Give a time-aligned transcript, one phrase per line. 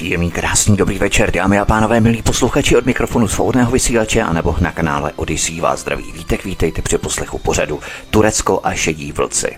[0.00, 4.56] Příjemný, krásný, dobrý večer, dámy a pánové, milí posluchači od mikrofonu svobodného vysílače a nebo
[4.60, 7.80] na kanále Odisí vás zdraví vítek, vítejte při poslechu pořadu
[8.10, 9.56] Turecko a šedí vlci.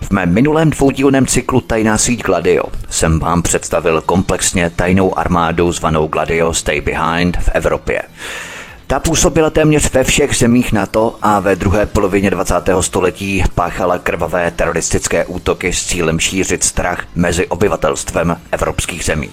[0.00, 6.06] V mém minulém dvoudílném cyklu Tajná síť Gladio jsem vám představil komplexně tajnou armádu zvanou
[6.06, 8.02] Gladio Stay Behind v Evropě.
[8.88, 12.54] Ta působila téměř ve všech zemích NATO a ve druhé polovině 20.
[12.80, 19.30] století páchala krvavé teroristické útoky s cílem šířit strach mezi obyvatelstvem evropských zemí.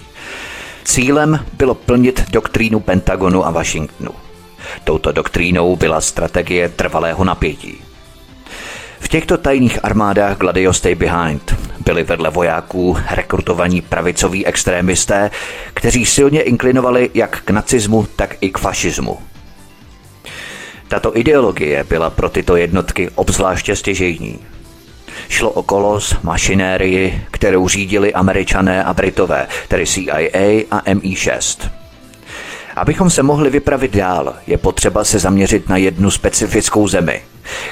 [0.84, 4.10] Cílem bylo plnit doktrínu Pentagonu a Washingtonu.
[4.84, 7.78] Touto doktrínou byla strategie trvalého napětí.
[9.00, 15.30] V těchto tajných armádách Gladio Stay Behind byli vedle vojáků rekrutovaní pravicoví extrémisté,
[15.74, 19.18] kteří silně inklinovali jak k nacismu, tak i k fašismu.
[20.88, 24.38] Tato ideologie byla pro tyto jednotky obzvláště stěžejní.
[25.28, 31.70] Šlo o kolos, mašinérii, kterou řídili američané a britové, tedy CIA a MI6.
[32.76, 37.22] Abychom se mohli vypravit dál, je potřeba se zaměřit na jednu specifickou zemi,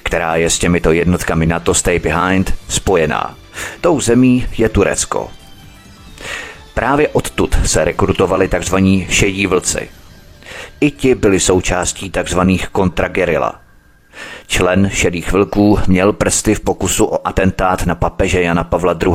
[0.03, 3.35] která je s těmito jednotkami NATO Stay Behind spojená.
[3.81, 5.31] Tou zemí je Turecko.
[6.75, 8.77] Právě odtud se rekrutovali tzv.
[9.09, 9.89] šedí vlci–
[10.85, 12.41] i ti byli součástí tzv.
[12.73, 13.61] kontragerila.
[14.47, 19.15] Člen šedých vlků měl prsty v pokusu o atentát na papeže Jana Pavla II.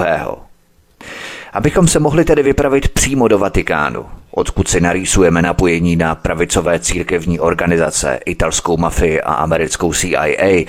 [1.53, 7.39] Abychom se mohli tedy vypravit přímo do Vatikánu, odkud si narýsujeme napojení na pravicové církevní
[7.39, 10.65] organizace, italskou mafii a americkou CIA,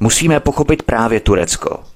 [0.00, 1.80] musíme pochopit právě Turecko–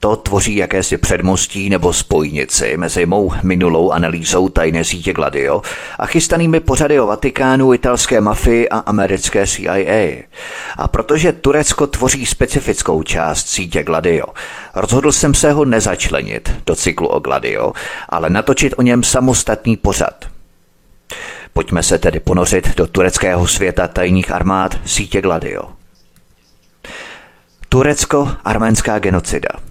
[0.00, 5.62] to tvoří jakési předmostí nebo spojnici mezi mou minulou analýzou tajné sítě Gladio
[5.98, 10.22] a chystanými pořady o Vatikánu, italské mafii a americké CIA.
[10.76, 14.26] A protože Turecko tvoří specifickou část sítě Gladio,
[14.74, 17.72] rozhodl jsem se ho nezačlenit do cyklu o Gladio,
[18.08, 20.24] ale natočit o něm samostatný pořad.
[21.52, 25.62] Pojďme se tedy ponořit do tureckého světa tajných armád sítě Gladio.
[27.68, 29.48] Turecko-arménská genocida–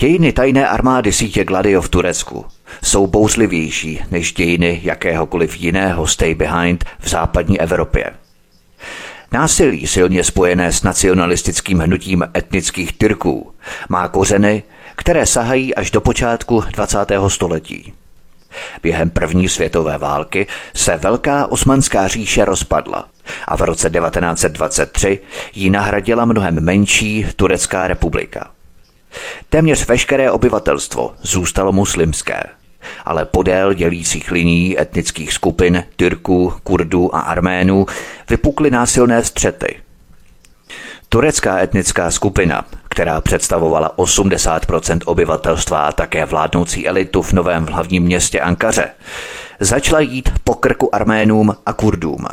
[0.00, 2.46] Dějiny tajné armády sítě Gladio v Turecku
[2.84, 8.10] jsou bouřlivější než dějiny jakéhokoliv jiného stay behind v západní Evropě.
[9.32, 13.52] Násilí silně spojené s nacionalistickým hnutím etnických Tyrků
[13.88, 14.62] má kořeny,
[14.96, 16.98] které sahají až do počátku 20.
[17.28, 17.92] století.
[18.82, 23.08] Během první světové války se Velká osmanská říše rozpadla
[23.48, 25.18] a v roce 1923
[25.54, 28.50] ji nahradila mnohem menší Turecká republika.
[29.48, 32.42] Téměř veškeré obyvatelstvo zůstalo muslimské,
[33.04, 37.86] ale podél dělících liní etnických skupin Tyrků, Kurdů a Arménů
[38.30, 39.76] vypukly násilné střety.
[41.08, 48.40] Turecká etnická skupina, která představovala 80% obyvatelstva a také vládnoucí elitu v novém hlavním městě
[48.40, 48.90] Ankaře,
[49.60, 52.26] začala jít po krku Arménům a Kurdům.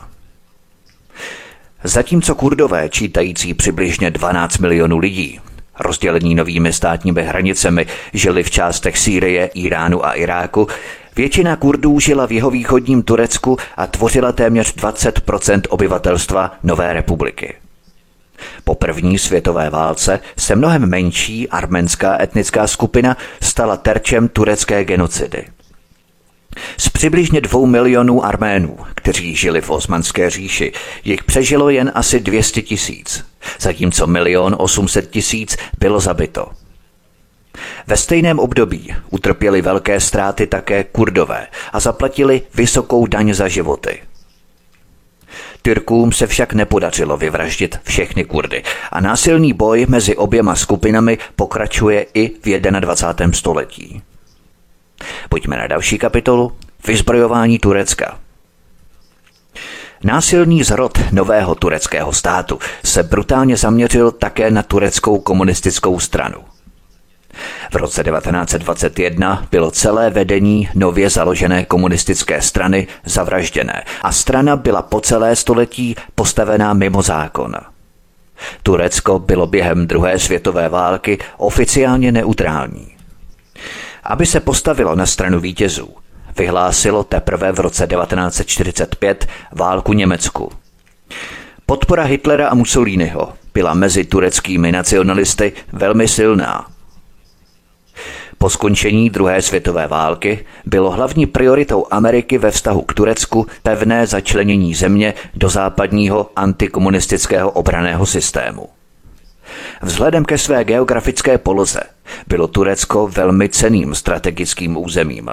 [1.83, 5.39] Zatímco Kurdové, čítající přibližně 12 milionů lidí,
[5.79, 10.67] rozdělení novými státními hranicemi, žili v částech Sýrie, Iránu a Iráku,
[11.15, 17.53] většina Kurdů žila v jeho východním Turecku a tvořila téměř 20% obyvatelstva Nové republiky.
[18.63, 25.54] Po první světové válce se mnohem menší arménská etnická skupina stala terčem turecké genocidy.
[26.78, 30.72] Z přibližně dvou milionů Arménů, kteří žili v Osmanské říši,
[31.03, 33.25] jich přežilo jen asi 200 tisíc,
[33.59, 36.47] zatímco milion 800 tisíc bylo zabito.
[37.88, 44.00] Ve stejném období utrpěli velké ztráty také kurdové a zaplatili vysokou daň za životy.
[45.61, 52.29] Tyrkům se však nepodařilo vyvraždit všechny Kurdy a násilný boj mezi oběma skupinami pokračuje i
[52.29, 53.34] v 21.
[53.34, 54.02] století.
[55.29, 56.52] Pojďme na další kapitolu.
[56.87, 58.17] Vyzbrojování Turecka.
[60.03, 66.37] Násilný zrod nového tureckého státu se brutálně zaměřil také na tureckou komunistickou stranu.
[67.72, 75.02] V roce 1921 bylo celé vedení nově založené komunistické strany zavražděné a strana byla po
[75.02, 77.55] celé století postavená mimo zákon.
[78.63, 82.96] Turecko bylo během druhé světové války oficiálně neutrální.
[84.05, 85.90] Aby se postavilo na stranu vítězů,
[86.37, 90.52] vyhlásilo teprve v roce 1945 válku Německu.
[91.66, 96.67] Podpora Hitlera a Mussoliniho byla mezi tureckými nacionalisty velmi silná.
[98.37, 104.75] Po skončení druhé světové války bylo hlavní prioritou Ameriky ve vztahu k Turecku pevné začlenění
[104.75, 108.74] země do západního antikomunistického obraného systému.
[109.81, 111.79] Vzhledem ke své geografické poloze
[112.27, 115.29] bylo Turecko velmi ceným strategickým územím.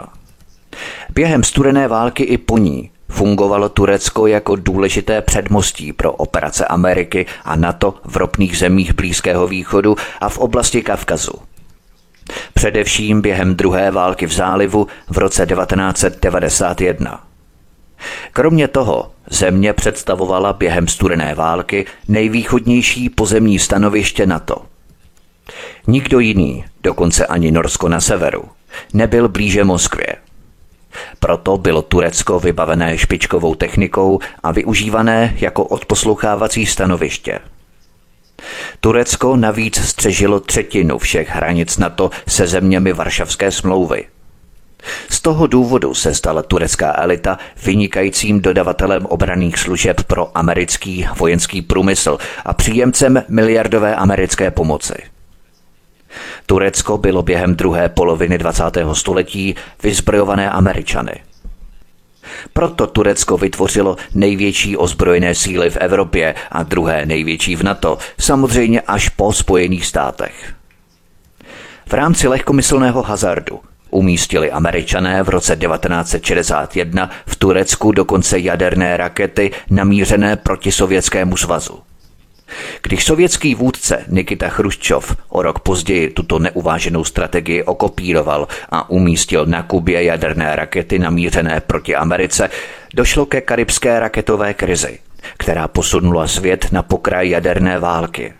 [1.15, 7.57] Během studené války i po ní fungovalo Turecko jako důležité předmostí pro operace Ameriky a
[7.57, 11.33] NATO v ropných zemích Blízkého východu a v oblasti Kavkazu.
[12.55, 17.32] Především během druhé války v zálivu v roce 1991.
[18.33, 24.57] Kromě toho země představovala během studené války nejvýchodnější pozemní stanoviště NATO.
[25.87, 28.45] Nikdo jiný, dokonce ani Norsko na severu,
[28.95, 30.07] nebyl blíže Moskvě.
[31.21, 37.39] Proto bylo Turecko vybavené špičkovou technikou a využívané jako odposlouchávací stanoviště.
[38.81, 44.05] Turecko navíc střežilo třetinu všech hranic NATO se zeměmi Varšavské smlouvy.
[45.11, 52.19] Z toho důvodu se stala turecká elita vynikajícím dodavatelem obraných služeb pro americký vojenský průmysl
[52.45, 54.95] a příjemcem miliardové americké pomoci.
[56.47, 58.65] Turecko bylo během druhé poloviny 20.
[58.93, 61.13] století vyzbrojované Američany.
[62.53, 69.09] Proto Turecko vytvořilo největší ozbrojené síly v Evropě a druhé největší v NATO, samozřejmě až
[69.09, 70.55] po Spojených státech.
[71.87, 73.61] V rámci lehkomyslného hazardu
[73.93, 81.81] umístili američané v roce 1961 v Turecku dokonce jaderné rakety namířené proti Sovětskému svazu.
[82.83, 89.63] Když sovětský vůdce Nikita Chruščov o rok později tuto neuváženou strategii okopíroval a umístil na
[89.63, 92.51] Kubě jaderné rakety namířené proti Americe,
[92.95, 94.99] došlo ke karibské raketové krizi,
[95.39, 98.33] která posunula svět na pokraj jaderné války.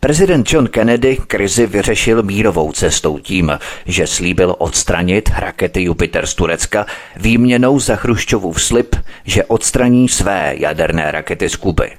[0.00, 6.86] Prezident John Kennedy krizi vyřešil mírovou cestou tím, že slíbil odstranit rakety Jupiter z Turecka
[7.16, 11.90] výměnou za Chruščovův slib, že odstraní své jaderné rakety z Kuby.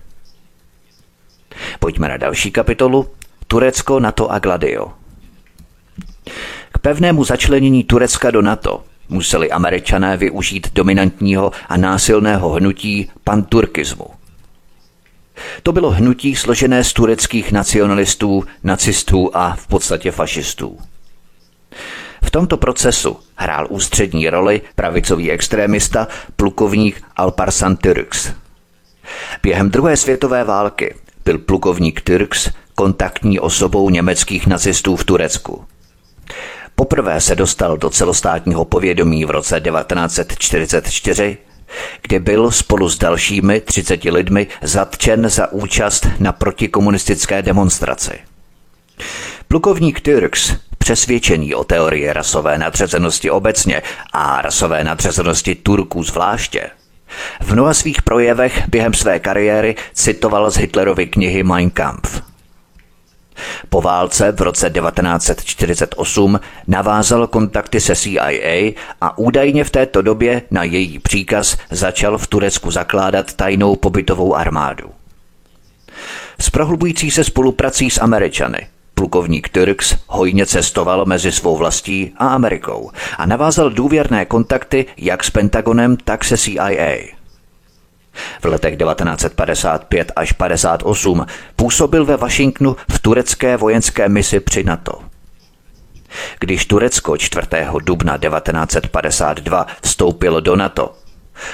[1.79, 3.07] Pojďme na další kapitolu.
[3.47, 4.91] Turecko, NATO a Gladio.
[6.71, 14.18] K pevnému začlenění Turecka do NATO museli američané využít dominantního a násilného hnutí panturkismu.
[15.63, 20.77] To bylo hnutí složené z tureckých nacionalistů, nacistů a v podstatě fašistů.
[22.23, 28.31] V tomto procesu hrál ústřední roli pravicový extrémista plukovník Alparslan Türks.
[29.43, 30.95] Během druhé světové války
[31.25, 35.65] byl plukovník Turks kontaktní osobou německých nacistů v Turecku.
[36.75, 41.37] Poprvé se dostal do celostátního povědomí v roce 1944,
[42.01, 48.19] kde byl spolu s dalšími 30 lidmi zatčen za účast na protikomunistické demonstraci.
[49.47, 53.81] Plukovník Turks, přesvědčený o teorii rasové nadřazenosti obecně
[54.13, 56.69] a rasové nadřazenosti Turků zvláště,
[57.41, 62.28] v mnoha svých projevech během své kariéry citoval z Hitlerovy knihy Mein Kampf.
[63.69, 70.63] Po válce v roce 1948 navázal kontakty se CIA a údajně v této době na
[70.63, 74.89] její příkaz začal v Turecku zakládat tajnou pobytovou armádu.
[76.39, 78.67] S prohlubující se spoluprací s Američany
[78.99, 85.29] plukovník Turks hojně cestoval mezi svou vlastí a Amerikou a navázal důvěrné kontakty jak s
[85.29, 87.18] Pentagonem, tak se CIA.
[88.41, 91.25] V letech 1955 až 58
[91.55, 94.91] působil ve Washingtonu v turecké vojenské misi při NATO.
[96.39, 97.47] Když Turecko 4.
[97.83, 100.93] dubna 1952 vstoupilo do NATO,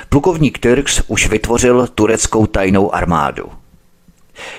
[0.10, 3.52] plukovník Turks už vytvořil tureckou tajnou armádu–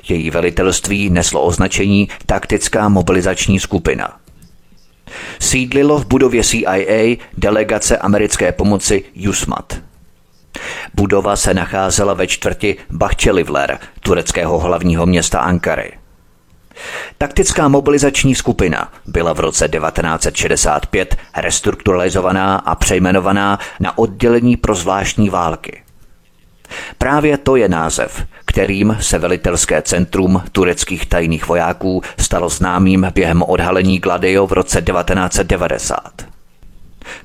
[0.09, 4.21] její velitelství neslo označení Taktická mobilizační skupina.
[5.41, 9.81] Sídlilo v budově CIA delegace americké pomoci USMAT.
[10.95, 15.93] Budova se nacházela ve čtvrti Bachčelivler, tureckého hlavního města Ankary.
[17.19, 25.83] Taktická mobilizační skupina byla v roce 1965 restrukturalizovaná a přejmenovaná na oddělení pro zvláštní války.
[26.99, 33.99] Právě to je název, kterým se velitelské centrum tureckých tajných vojáků stalo známým během odhalení
[33.99, 36.01] Gladio v roce 1990.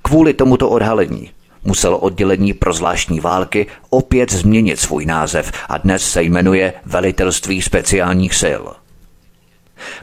[0.01, 1.31] Kvůli tomuto odhalení
[1.63, 8.35] muselo oddělení pro zvláštní války opět změnit svůj název a dnes se jmenuje Velitelství speciálních
[8.43, 8.63] sil.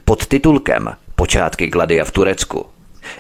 [0.04, 2.66] Pod titulkem Počátky Gladia v Turecku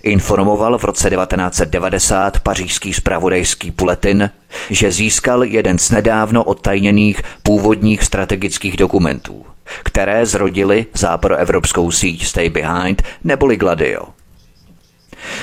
[0.02, 4.30] informoval v roce 1990 pařížský spravodajský puletin,
[4.70, 9.46] že získal jeden z nedávno odtajněných původních strategických dokumentů,
[9.82, 14.17] které zrodily západoevropskou síť Stay Behind neboli Gladio.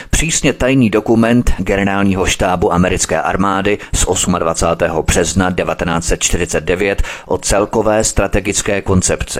[0.09, 4.05] Přísně tajný dokument generálního štábu americké armády z
[4.39, 5.03] 28.
[5.05, 9.39] března 1949 o celkové strategické koncepci.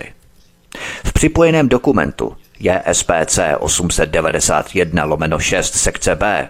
[1.05, 6.49] V připojeném dokumentu JSPC 891 lomeno 6 sekce B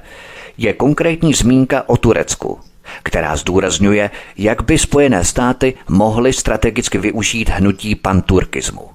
[0.57, 2.59] je konkrétní zmínka o Turecku,
[3.03, 8.94] která zdůrazňuje, jak by Spojené státy mohly strategicky využít hnutí panturkismu.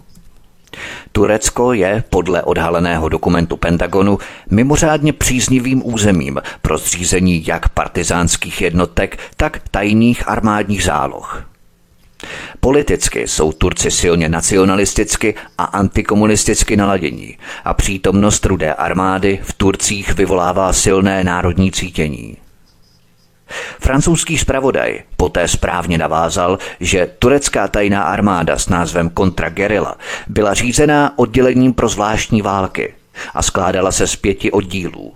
[1.12, 4.18] Turecko je, podle odhaleného dokumentu Pentagonu,
[4.50, 11.44] mimořádně příznivým územím pro zřízení jak partizánských jednotek, tak tajných armádních záloh.
[12.60, 20.72] Politicky jsou Turci silně nacionalisticky a antikomunisticky naladění a přítomnost rudé armády v Turcích vyvolává
[20.72, 22.36] silné národní cítění.
[23.80, 29.10] Francouzský zpravodaj poté správně navázal, že turecká tajná armáda s názvem
[29.48, 32.94] Guerilla byla řízená oddělením pro zvláštní války
[33.34, 35.14] a skládala se z pěti oddílů.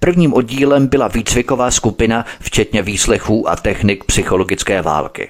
[0.00, 5.28] Prvním oddílem byla výcviková skupina, včetně výslechů a technik psychologické války.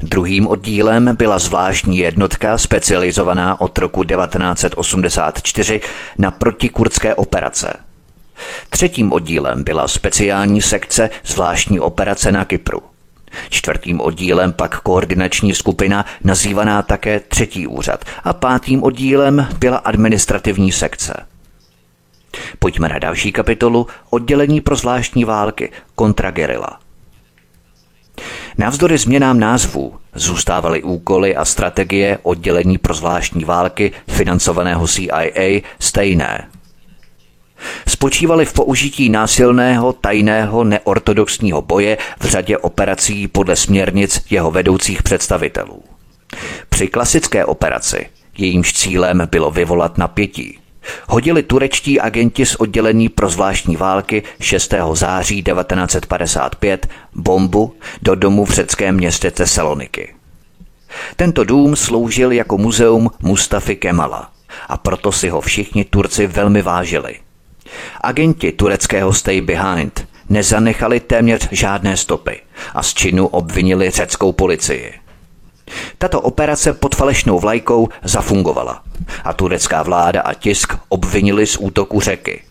[0.00, 5.80] Druhým oddílem byla zvláštní jednotka specializovaná od roku 1984
[6.18, 7.76] na protikurdské operace–
[8.70, 12.82] Třetím oddílem byla speciální sekce zvláštní operace na Kypru.
[13.50, 21.26] Čtvrtým oddílem pak koordinační skupina nazývaná také třetí úřad a pátým oddílem byla administrativní sekce.
[22.58, 26.78] Pojďme na další kapitolu Oddělení pro zvláštní války Kontragerila.
[28.58, 36.48] Navzdory změnám názvů zůstávaly úkoly a strategie oddělení pro zvláštní války financovaného CIA stejné–
[37.88, 45.82] spočívaly v použití násilného, tajného, neortodoxního boje v řadě operací podle směrnic jeho vedoucích představitelů.
[46.68, 48.06] Při klasické operaci,
[48.38, 50.58] jejímž cílem bylo vyvolat napětí,
[51.08, 54.74] hodili turečtí agenti z oddělení pro zvláštní války 6.
[54.92, 60.14] září 1955 bombu do domu v řeckém městě Tesaloniky.
[61.16, 64.30] Tento dům sloužil jako muzeum Mustafy Kemala
[64.68, 67.14] a proto si ho všichni Turci velmi vážili–
[68.00, 72.40] Agenti tureckého Stay Behind nezanechali téměř žádné stopy
[72.74, 74.92] a z činu obvinili řeckou policii.
[75.98, 78.82] Tato operace pod falešnou vlajkou zafungovala
[79.24, 82.42] a turecká vláda a tisk obvinili z útoku řeky.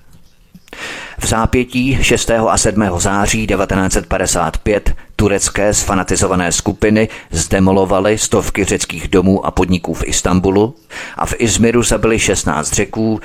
[1.20, 2.32] V zápětí 6.
[2.32, 2.84] a 7.
[2.98, 10.76] září 1955 turecké sfanatizované skupiny zdemolovaly stovky řeckých domů a podniků v Istanbulu
[11.16, 13.20] a v Izmiru zabili 16 řeků,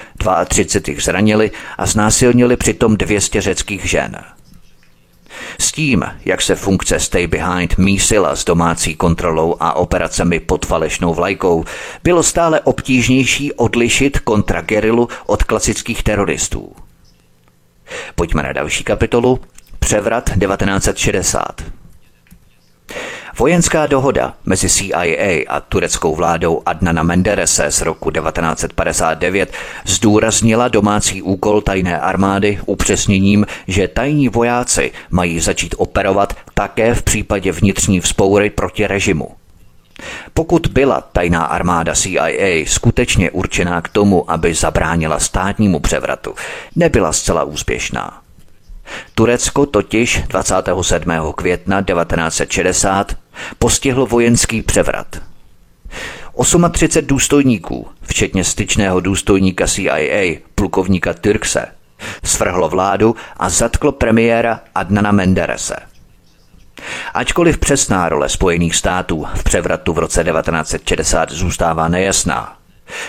[0.49, 4.17] 32 jich zranili a znásilnili přitom 200 řeckých žen.
[5.59, 11.15] S tím, jak se funkce Stay Behind mísila s domácí kontrolou a operacemi pod falešnou
[11.15, 11.65] vlajkou,
[12.05, 16.73] bylo stále obtížnější odlišit kontragerilu od klasických teroristů.
[18.14, 19.41] Pojďme na další kapitolu.
[19.79, 21.62] Převrat 1960.
[23.38, 29.53] Vojenská dohoda mezi CIA a tureckou vládou Adnana Menderese z roku 1959
[29.87, 37.53] zdůraznila domácí úkol tajné armády upřesněním, že tajní vojáci mají začít operovat také v případě
[37.53, 39.29] vnitřní vzpoury proti režimu.
[40.35, 46.35] Pokud byla tajná armáda CIA skutečně určená k tomu, aby zabránila státnímu převratu,
[46.77, 48.21] nebyla zcela úspěšná.
[49.15, 51.33] Turecko totiž 27.
[51.37, 53.13] května 1960
[53.59, 55.07] postihl vojenský převrat.
[56.73, 61.67] 38 důstojníků, včetně styčného důstojníka CIA, plukovníka Tyrkse,
[62.25, 65.77] svrhlo vládu a zatklo premiéra Adnana Menderese–
[67.14, 72.57] Ačkoliv přesná role Spojených států v převratu v roce 1960 zůstává nejasná,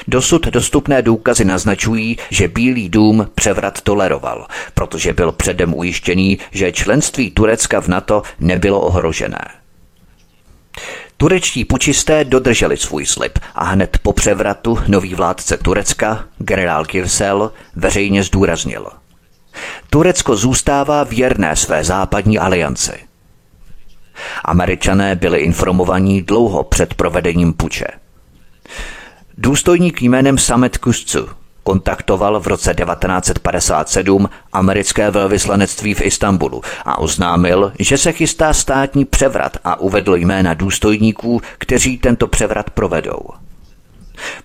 [0.08, 7.32] Dosud dostupné důkazy naznačují, že Bílý dům převrat toleroval, protože byl předem ujištěný, že členství
[7.32, 9.46] Turecka v NATO nebylo ohrožené.
[11.18, 18.24] Turečtí pučisté dodrželi svůj slib a hned po převratu nový vládce Turecka, generál Kirsel, veřejně
[18.24, 18.88] zdůraznil.
[19.90, 22.94] Turecko zůstává věrné své západní alianci–
[24.46, 27.88] Američané byli informovaní dlouho před provedením puče.
[29.38, 31.28] Důstojník jménem Samet Kuscu
[31.64, 39.58] kontaktoval v roce 1957 americké velvyslanectví v Istanbulu a oznámil, že se chystá státní převrat
[39.64, 43.22] a uvedl jména důstojníků, kteří tento převrat provedou.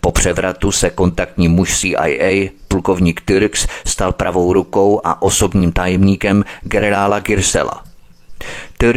[0.00, 7.20] Po převratu se kontaktní muž CIA, plukovník Tyrks, stal pravou rukou a osobním tajemníkem generála
[7.20, 7.82] Girsela–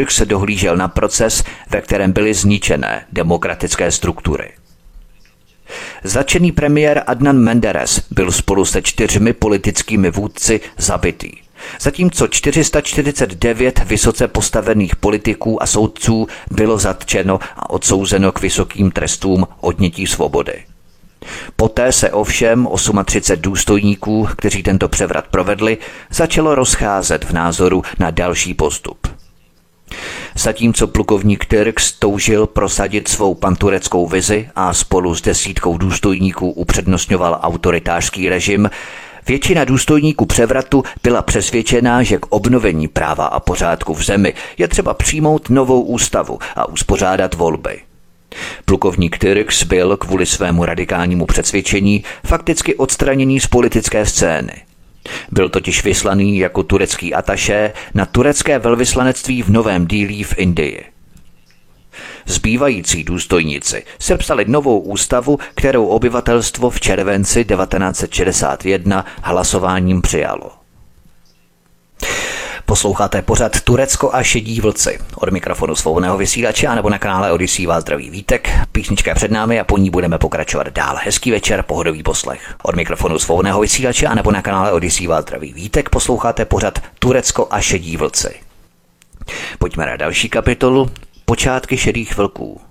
[0.10, 4.52] Se dohlížel na proces, ve kterém byly zničené demokratické struktury.
[6.04, 11.32] Začený premiér Adnan Menderes byl spolu se čtyřmi politickými vůdci zabitý.
[11.82, 20.08] Zatímco 449 vysoce postavených politiků a soudců bylo zatčeno a odsouzeno k vysokým trestům odnětí
[20.08, 20.64] svobody.
[21.56, 22.68] Poté se ovšem
[23.06, 25.78] 38 důstojníků, kteří tento převrat provedli,
[26.10, 29.23] začalo rozcházet v názoru na další postup.
[30.36, 38.30] Zatímco plukovník Tyrks toužil prosadit svou pantureckou vizi a spolu s desítkou důstojníků upřednostňoval autoritářský
[38.30, 38.70] režim,
[39.28, 44.94] Většina důstojníků převratu byla přesvědčená, že k obnovení práva a pořádku v zemi je třeba
[44.94, 47.82] přijmout novou ústavu a uspořádat volby.
[48.66, 54.54] Plukovník Tyrks byl kvůli svému radikálnímu přesvědčení fakticky odstraněný z politické scény.
[55.32, 60.86] Byl totiž vyslaný jako turecký ataše na turecké velvyslanectví v Novém Dílí v Indii.
[62.26, 70.52] Zbývající důstojníci sepsali novou ústavu, kterou obyvatelstvo v červenci 1961 hlasováním přijalo.
[72.66, 75.00] Posloucháte pořad Turecko a šedí vlci.
[75.16, 78.50] Od mikrofonu svobodného vysílače nebo na kanále Odisí vás zdraví vítek.
[78.72, 81.00] Písnička je před námi a po ní budeme pokračovat dál.
[81.04, 82.56] Hezký večer, pohodový poslech.
[82.64, 85.90] Od mikrofonu svobodného vysílače nebo na kanále Odisí vás zdraví vítek.
[85.90, 88.36] Posloucháte pořad Turecko a šedí vlci.
[89.60, 90.90] Pojďme na další kapitolu.
[91.26, 92.62] Počátky šedých vlků.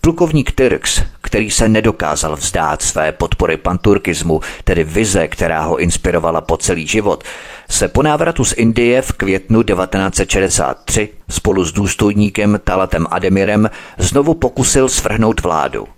[0.00, 6.56] Plukovník Tyrks, který se nedokázal vzdát své podpory panturkismu, tedy vize, která ho inspirovala po
[6.56, 7.24] celý život,
[7.70, 14.88] se po návratu z Indie v květnu 1963 spolu s důstojníkem Talatem Ademirem znovu pokusil
[14.88, 15.88] svrhnout vládu.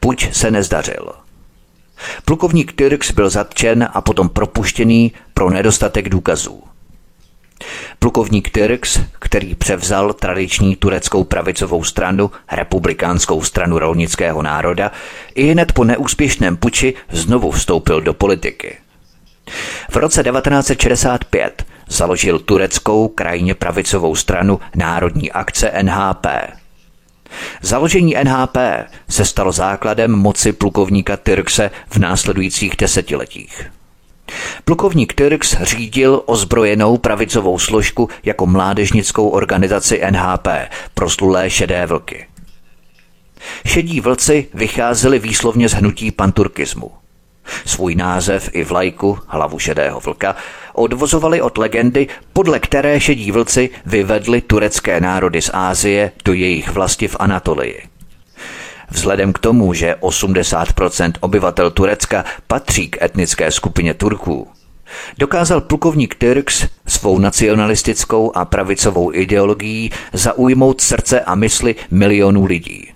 [0.00, 1.12] Puč se nezdařil.
[2.24, 6.67] Plukovník Tyrks byl zatčen a potom propuštěný pro nedostatek důkazů.
[7.98, 14.92] Plukovník Tyrks, který převzal tradiční tureckou pravicovou stranu, republikánskou stranu rolnického národa,
[15.34, 18.76] i hned po neúspěšném puči znovu vstoupil do politiky.
[19.90, 26.26] V roce 1965 založil tureckou krajně pravicovou stranu Národní akce NHP.
[27.62, 28.56] Založení NHP
[29.08, 33.70] se stalo základem moci plukovníka Tyrkse v následujících desetiletích.
[34.64, 40.48] Plukovník Tyrks řídil ozbrojenou pravicovou složku jako mládežnickou organizaci NHP,
[40.94, 42.26] proslulé šedé vlky.
[43.66, 46.90] Šedí vlci vycházeli výslovně z hnutí panturkismu.
[47.66, 50.36] Svůj název i vlajku, hlavu šedého vlka,
[50.72, 57.08] odvozovali od legendy, podle které šedí vlci vyvedli turecké národy z Ázie do jejich vlasti
[57.08, 57.82] v Anatolii.
[58.90, 64.48] Vzhledem k tomu, že 80% obyvatel Turecka patří k etnické skupině Turků,
[65.18, 72.92] dokázal plukovník Tyrks svou nacionalistickou a pravicovou ideologií zaujmout srdce a mysli milionů lidí.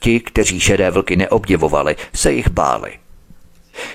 [0.00, 2.92] Ti, kteří šedé vlky neobdivovali, se jich báli–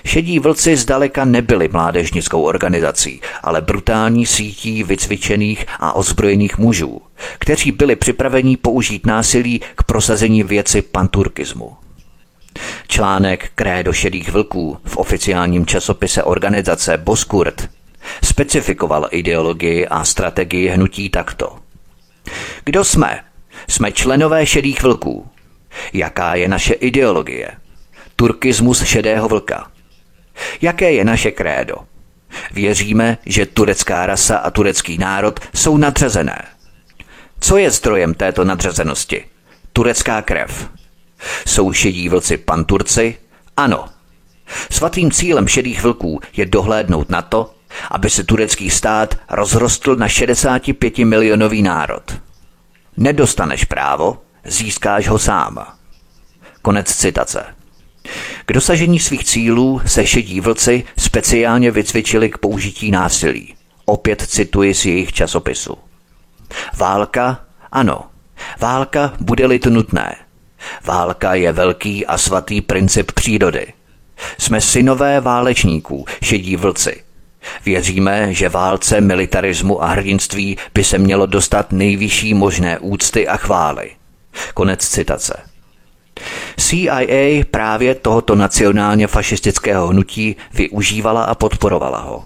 [0.04, 7.02] Šedí vlci zdaleka nebyli mládežnickou organizací, ale brutální sítí vycvičených a ozbrojených mužů,
[7.38, 11.76] kteří byli připraveni použít násilí k prosazení věci panturkismu.
[12.88, 17.68] Článek Krédo šedých vlků v oficiálním časopise organizace Boskurt
[18.24, 21.58] specifikoval ideologii a strategii hnutí takto.
[22.64, 23.20] Kdo jsme?
[23.68, 25.28] Jsme členové šedých vlků.
[25.92, 27.50] Jaká je naše ideologie?
[28.16, 29.70] Turkismus šedého vlka.
[30.62, 31.74] Jaké je naše krédo?
[32.52, 36.44] Věříme, že turecká rasa a turecký národ jsou nadřazené.
[37.40, 39.24] Co je zdrojem této nadřazenosti?
[39.72, 40.68] Turecká krev.
[41.46, 43.16] Jsou šedí vlci panturci?
[43.56, 43.88] Ano.
[44.70, 47.54] Svatým cílem šedých vlků je dohlédnout na to,
[47.90, 52.20] aby se turecký stát rozrostl na 65 milionový národ.
[52.96, 55.66] Nedostaneš právo, získáš ho sám.
[56.62, 57.44] Konec citace.
[58.46, 63.54] K dosažení svých cílů se šedí vlci speciálně vycvičili k použití násilí.
[63.84, 65.78] Opět cituji z jejich časopisu.
[66.76, 67.40] Válka?
[67.72, 68.04] Ano.
[68.60, 70.16] Válka bude-li nutné.
[70.84, 73.66] Válka je velký a svatý princip přírody.
[74.38, 77.04] Jsme synové válečníků, šedí vlci.
[77.64, 83.90] Věříme, že válce, militarismu a hrdinství by se mělo dostat nejvyšší možné úcty a chvály.
[84.54, 85.53] Konec citace.
[86.56, 92.24] CIA právě tohoto nacionálně fašistického hnutí využívala a podporovala ho.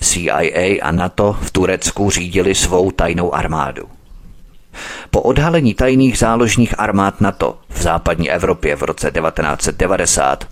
[0.00, 3.88] CIA a NATO v Turecku řídili svou tajnou armádu.
[5.10, 10.48] Po odhalení tajných záložních armád NATO v západní Evropě v roce 1990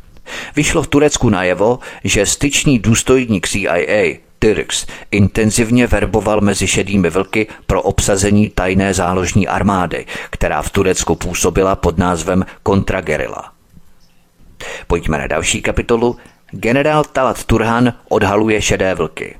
[0.56, 7.82] vyšlo v Turecku najevo, že styčný důstojník CIA Tyrks intenzivně verboval mezi šedými vlky pro
[7.82, 13.52] obsazení tajné záložní armády, která v Turecku působila pod názvem kontragerila.
[14.86, 16.16] Pojďme na další kapitolu.
[16.50, 19.36] Generál Talat Turhan odhaluje šedé vlky.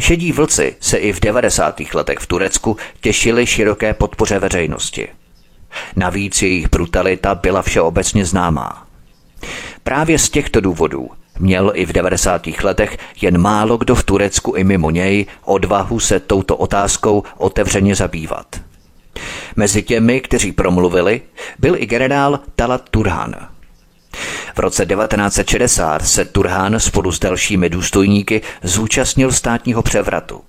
[0.00, 1.80] Šedí vlci se i v 90.
[1.94, 5.08] letech v Turecku těšili široké podpoře veřejnosti.
[5.96, 8.86] Navíc jejich brutalita byla všeobecně známá.
[9.82, 12.46] Právě z těchto důvodů měl i v 90.
[12.62, 18.46] letech jen málo kdo v Turecku i mimo něj odvahu se touto otázkou otevřeně zabývat.
[19.56, 21.20] Mezi těmi, kteří promluvili,
[21.58, 23.34] byl i generál Talat Turhan.
[24.54, 30.40] V roce 1960 se Turhan spolu s dalšími důstojníky zúčastnil státního převratu.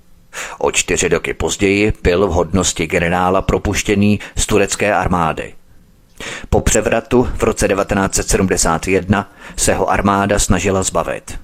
[0.58, 5.54] O čtyři roky později byl v hodnosti generála propuštěný z turecké armády.
[6.50, 11.40] Po převratu v roce 1971 se ho armáda snažila zbavit.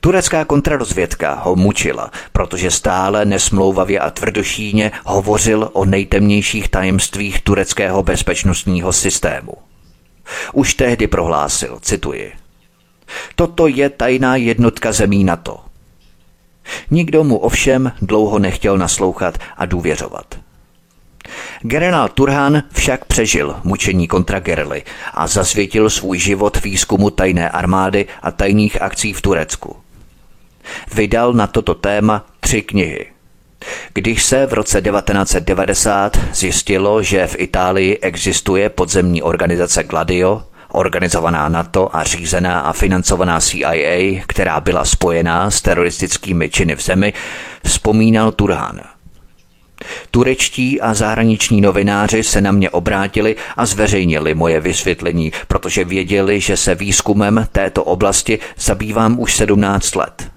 [0.00, 8.92] Turecká kontrarozvědka ho mučila, protože stále nesmlouvavě a tvrdošíně hovořil o nejtemnějších tajemstvích tureckého bezpečnostního
[8.92, 9.52] systému.
[10.52, 12.32] Už tehdy prohlásil, cituji,
[13.34, 15.60] Toto je tajná jednotka zemí NATO.
[16.90, 20.38] Nikdo mu ovšem dlouho nechtěl naslouchat a důvěřovat.
[21.62, 24.82] Generál Turhan však přežil mučení kontragerily
[25.14, 29.76] a zasvětil svůj život výzkumu tajné armády a tajných akcí v Turecku.
[30.94, 33.06] Vydal na toto téma tři knihy.
[33.94, 41.96] Když se v roce 1990 zjistilo, že v Itálii existuje podzemní organizace Gladio, organizovaná NATO
[41.96, 47.12] a řízená a financovaná CIA, která byla spojená s teroristickými činy v zemi,
[47.64, 48.80] vzpomínal Turhan–
[50.10, 56.56] Turečtí a zahraniční novináři se na mě obrátili a zveřejnili moje vysvětlení, protože věděli, že
[56.56, 60.30] se výzkumem této oblasti zabývám už 17 let.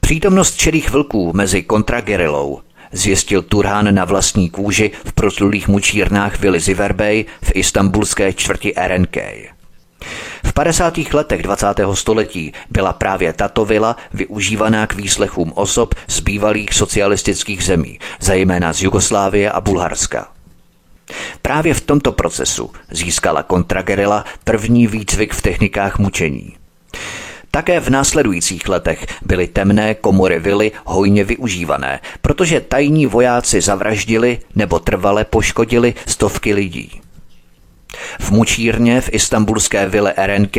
[0.00, 2.60] Přítomnost čerých vlků mezi kontragerilou
[2.92, 9.16] zjistil Turhan na vlastní kůži v proslulých mučírnách Vili Ziverbej v istambulské čtvrti RNK.
[10.44, 10.98] V 50.
[11.12, 11.66] letech 20.
[11.94, 18.82] století byla právě tato vila využívaná k výslechům osob z bývalých socialistických zemí, zejména z
[18.82, 20.28] Jugoslávie a Bulharska.
[21.42, 26.56] Právě v tomto procesu získala kontragerila první výcvik v technikách mučení.
[27.50, 34.78] Také v následujících letech byly temné komory vily hojně využívané, protože tajní vojáci zavraždili nebo
[34.78, 37.00] trvale poškodili stovky lidí.
[38.20, 40.56] V mučírně v istambulské vile RNK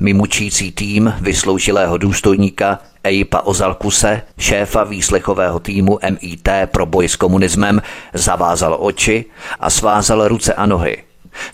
[0.00, 7.82] mi mučící tým vysloužilého důstojníka Eipa Ozalkuse, šéfa výslechového týmu MIT pro boj s komunismem,
[8.14, 9.24] zavázal oči
[9.60, 10.96] a svázal ruce a nohy.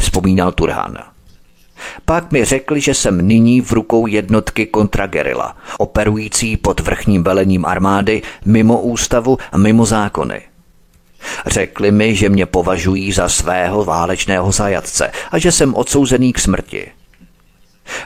[0.01, 0.99] Vzpomínal Turhan.
[2.05, 8.23] Pak mi řekli, že jsem nyní v rukou jednotky kontragerila, operující pod vrchním velením armády
[8.45, 10.43] mimo ústavu a mimo zákony–
[11.47, 16.87] Řekli mi, že mě považují za svého válečného zajatce a že jsem odsouzený k smrti.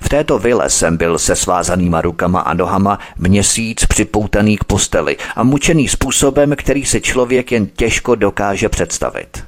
[0.03, 5.43] V této vile jsem byl se svázanýma rukama a nohama měsíc připoutaný k posteli a
[5.43, 9.45] mučený způsobem, který si člověk jen těžko dokáže představit.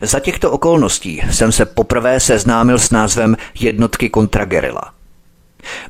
[0.00, 4.82] Za těchto okolností jsem se poprvé seznámil s názvem jednotky kontragerila–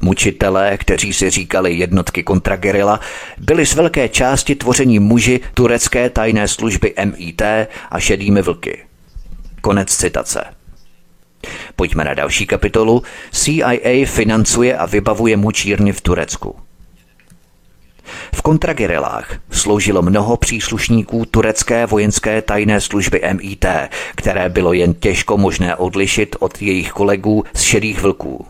[0.00, 3.00] Mučitelé, kteří si říkali jednotky kontragerila,
[3.38, 7.42] byli z velké části tvoření muži turecké tajné služby MIT
[7.90, 8.82] a šedými vlky.
[9.60, 10.44] Konec citace.
[11.76, 13.02] Pojďme na další kapitolu.
[13.32, 16.56] CIA financuje a vybavuje mučírny v Turecku.
[18.34, 23.66] V kontragerilách sloužilo mnoho příslušníků turecké vojenské tajné služby MIT,
[24.16, 28.46] které bylo jen těžko možné odlišit od jejich kolegů z šedých vlků.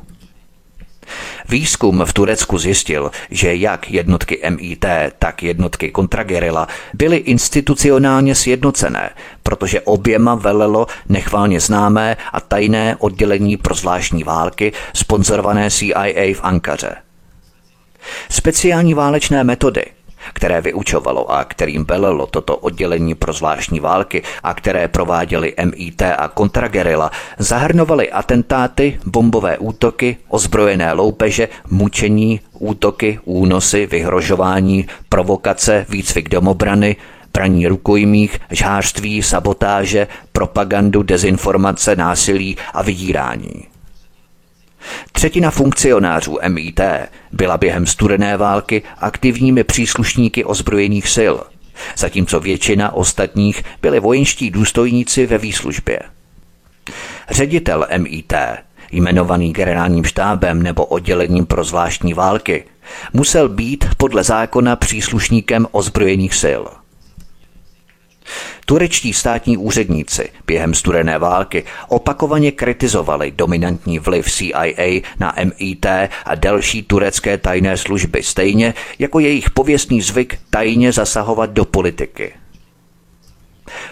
[1.48, 4.84] Výzkum v Turecku zjistil, že jak jednotky MIT,
[5.18, 9.10] tak jednotky kontragerila byly institucionálně sjednocené,
[9.42, 16.96] protože oběma velelo nechválně známé a tajné oddělení pro zvláštní války sponzorované CIA v Ankaře.
[18.30, 19.84] Speciální válečné metody–
[20.32, 26.28] které vyučovalo a kterým velelo toto oddělení pro zvláštní války a které prováděli MIT a
[26.28, 36.96] kontragerila, zahrnovaly atentáty, bombové útoky, ozbrojené loupeže, mučení, útoky, únosy, vyhrožování, provokace, výcvik domobrany,
[37.32, 43.73] praní rukojmích, žhářství, sabotáže, propagandu, dezinformace, násilí a vydírání.
[45.12, 46.80] Třetina funkcionářů MIT
[47.32, 51.34] byla během studené války aktivními příslušníky ozbrojených sil,
[51.96, 56.00] zatímco většina ostatních byli vojenští důstojníci ve výslužbě.
[57.30, 58.32] Ředitel MIT
[58.92, 62.64] jmenovaný generálním štábem nebo oddělením pro zvláštní války,
[63.12, 66.62] musel být podle zákona příslušníkem ozbrojených sil–
[68.66, 75.86] Turečtí státní úředníci během studené války opakovaně kritizovali dominantní vliv CIA na MIT
[76.24, 82.32] a další turecké tajné služby, stejně jako jejich pověstný zvyk tajně zasahovat do politiky.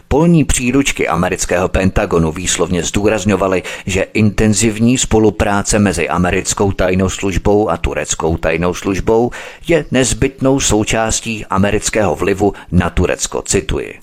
[0.08, 8.36] Polní příručky amerického Pentagonu výslovně zdůrazňovaly, že intenzivní spolupráce mezi americkou tajnou službou a tureckou
[8.36, 9.30] tajnou službou
[9.68, 14.01] je nezbytnou součástí amerického vlivu na Turecko, cituji.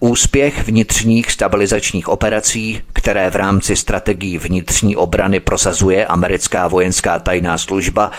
[0.00, 8.10] Úspěch vnitřních stabilizačních operací, které v rámci strategií vnitřní obrany prosazuje americká vojenská tajná služba,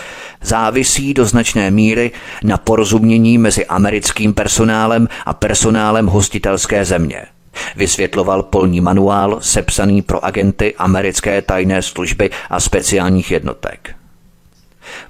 [0.42, 2.10] závisí do značné míry
[2.44, 7.26] na porozumění mezi americkým personálem a personálem hostitelské země.
[7.76, 13.94] Vysvětloval polní manuál sepsaný pro agenty americké tajné služby a speciálních jednotek.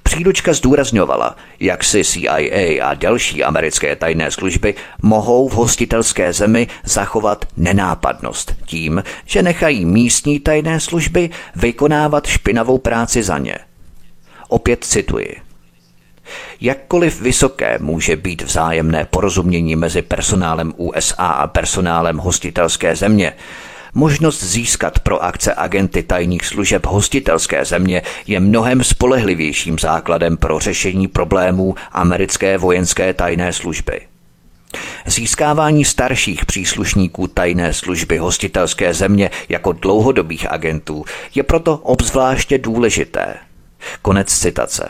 [0.03, 7.45] Příručka zdůrazňovala, jak si CIA a další americké tajné služby mohou v hostitelské zemi zachovat
[7.57, 13.55] nenápadnost tím, že nechají místní tajné služby vykonávat špinavou práci za ně.
[14.47, 15.35] Opět cituji.
[16.61, 23.33] Jakkoliv vysoké může být vzájemné porozumění mezi personálem USA a personálem hostitelské země,
[23.93, 31.07] Možnost získat pro akce agenty tajných služeb hostitelské země je mnohem spolehlivějším základem pro řešení
[31.07, 34.01] problémů americké vojenské tajné služby.
[35.05, 43.35] Získávání starších příslušníků tajné služby hostitelské země jako dlouhodobých agentů je proto obzvláště důležité.
[44.01, 44.89] Konec citace.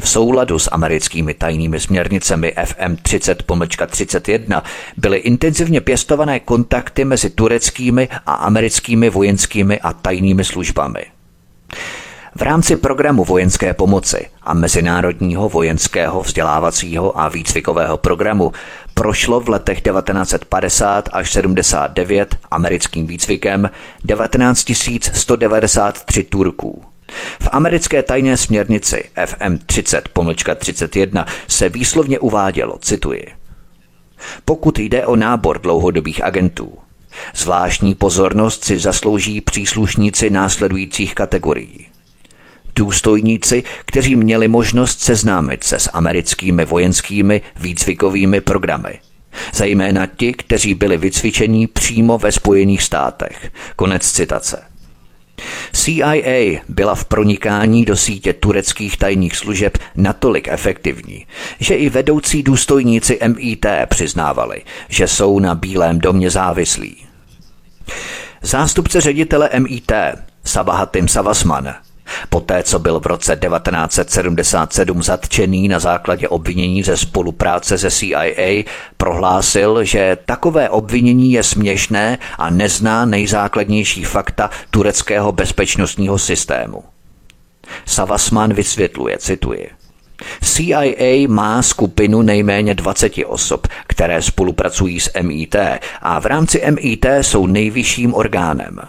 [0.00, 4.62] V souladu s americkými tajnými směrnicemi FM 30-31
[4.96, 11.04] byly intenzivně pěstované kontakty mezi tureckými a americkými vojenskými a tajnými službami.
[12.34, 18.52] V rámci programu vojenské pomoci a Mezinárodního vojenského vzdělávacího a výcvikového programu
[18.94, 23.70] prošlo v letech 1950 až 79 americkým výcvikem
[24.04, 24.70] 19
[25.12, 26.89] 193 Turků.
[27.42, 33.26] V americké tajné směrnici FM 30-31 se výslovně uvádělo, cituji,
[34.44, 36.78] pokud jde o nábor dlouhodobých agentů,
[37.34, 41.86] zvláštní pozornost si zaslouží příslušníci následujících kategorií.
[42.76, 48.98] Důstojníci, kteří měli možnost seznámit se s americkými vojenskými výcvikovými programy–
[49.52, 53.50] zejména ti, kteří byli vycvičeni přímo ve Spojených státech.
[53.76, 54.69] Konec citace.
[55.72, 61.26] CIA byla v pronikání do sítě tureckých tajných služeb natolik efektivní,
[61.60, 66.96] že i vedoucí důstojníci MIT přiznávali, že jsou na Bílém domě závislí.
[68.42, 69.92] Zástupce ředitele MIT
[70.44, 71.74] Sabahatim Savasman
[72.28, 78.64] Poté, co byl v roce 1977 zatčený na základě obvinění ze spolupráce se CIA,
[78.96, 86.84] prohlásil, že takové obvinění je směšné a nezná nejzákladnější fakta tureckého bezpečnostního systému.
[87.86, 89.70] Savasman vysvětluje, cituji.
[90.42, 95.56] CIA má skupinu nejméně 20 osob, které spolupracují s MIT
[96.02, 98.80] a v rámci MIT jsou nejvyšším orgánem.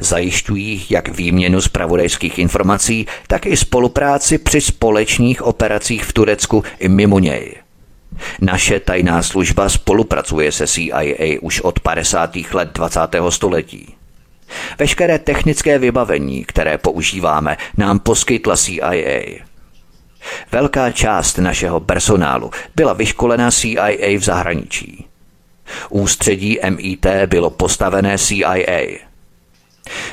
[0.00, 7.18] Zajišťují jak výměnu zpravodajských informací, tak i spolupráci při společných operacích v Turecku i mimo
[7.18, 7.54] něj.
[8.40, 12.36] Naše tajná služba spolupracuje se CIA už od 50.
[12.52, 13.00] let 20.
[13.28, 13.94] století.
[14.78, 19.20] Veškeré technické vybavení, které používáme, nám poskytla CIA.
[20.52, 25.06] Velká část našeho personálu byla vyškolená CIA v zahraničí.
[25.90, 29.05] Ústředí MIT bylo postavené CIA.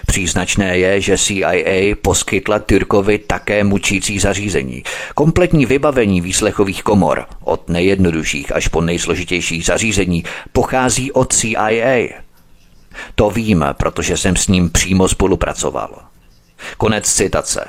[0.06, 4.84] Příznačné je, že CIA poskytla Tyrkovi také mučící zařízení.
[5.16, 12.08] Kompletní vybavení výslechových komor, od nejjednodušších až po nejsložitější zařízení, pochází od CIA.
[13.16, 15.90] To vím, protože jsem s ním přímo spolupracoval.
[16.78, 17.68] Konec citace.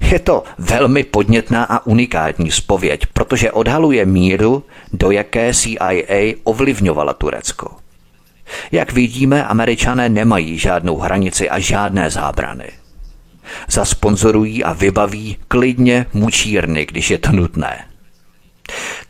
[0.00, 7.81] Je to velmi podnětná a unikátní spověď, protože odhaluje míru, do jaké CIA ovlivňovala Turecko.
[8.72, 12.68] Jak vidíme, američané nemají žádnou hranici a žádné zábrany.
[13.70, 17.84] Zasponzorují a vybaví klidně mučírny, když je to nutné.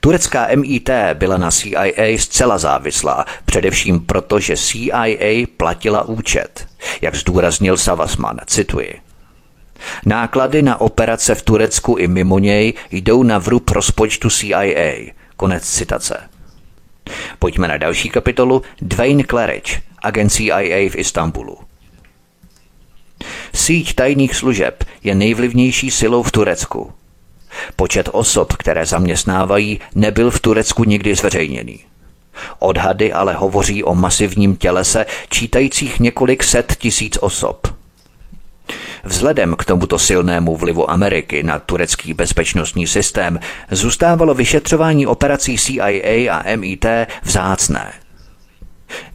[0.00, 6.66] Turecká MIT byla na CIA zcela závislá, především proto, že CIA platila účet,
[7.00, 9.00] jak zdůraznil Savasman, cituji.
[10.06, 15.12] Náklady na operace v Turecku i mimo něj jdou na vrub rozpočtu CIA.
[15.36, 16.31] Konec citace.
[17.38, 21.58] Pojďme na další kapitolu Dwayne Claridge, agent CIA v Istanbulu.
[23.54, 26.92] Síť tajných služeb je nejvlivnější silou v Turecku.
[27.76, 31.84] Počet osob, které zaměstnávají, nebyl v Turecku nikdy zveřejněný.
[32.58, 37.81] Odhady ale hovoří o masivním tělese čítajících několik set tisíc osob.
[39.04, 46.56] Vzhledem k tomuto silnému vlivu Ameriky na turecký bezpečnostní systém zůstávalo vyšetřování operací CIA a
[46.56, 46.86] MIT
[47.22, 47.92] vzácné.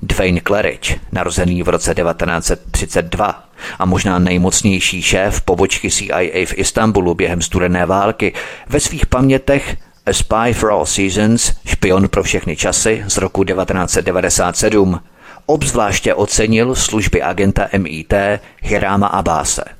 [0.01, 3.43] Dwayne Claridge, narozený v roce 1932
[3.79, 8.33] a možná nejmocnější šéf pobočky CIA v Istanbulu během studené války,
[8.69, 14.99] ve svých pamětech A Spy for All Seasons, špion pro všechny časy z roku 1997,
[15.45, 18.13] obzvláště ocenil služby agenta MIT
[18.61, 19.76] Hirama Abáse.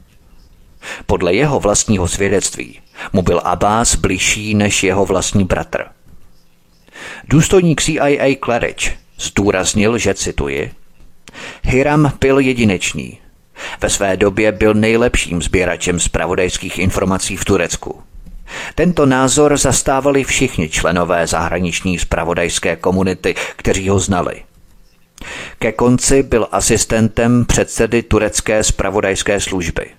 [1.05, 2.79] Podle jeho vlastního svědectví
[3.13, 5.85] mu byl Abbas bližší než jeho vlastní bratr.
[7.29, 10.71] Důstojník CIA Claridge zdůraznil, že cituji,
[11.63, 13.19] Hiram byl jedinečný.
[13.81, 18.01] Ve své době byl nejlepším sběračem zpravodajských informací v Turecku.
[18.75, 24.43] Tento názor zastávali všichni členové zahraniční zpravodajské komunity, kteří ho znali.
[25.59, 29.96] Ke konci byl asistentem předsedy turecké zpravodajské služby.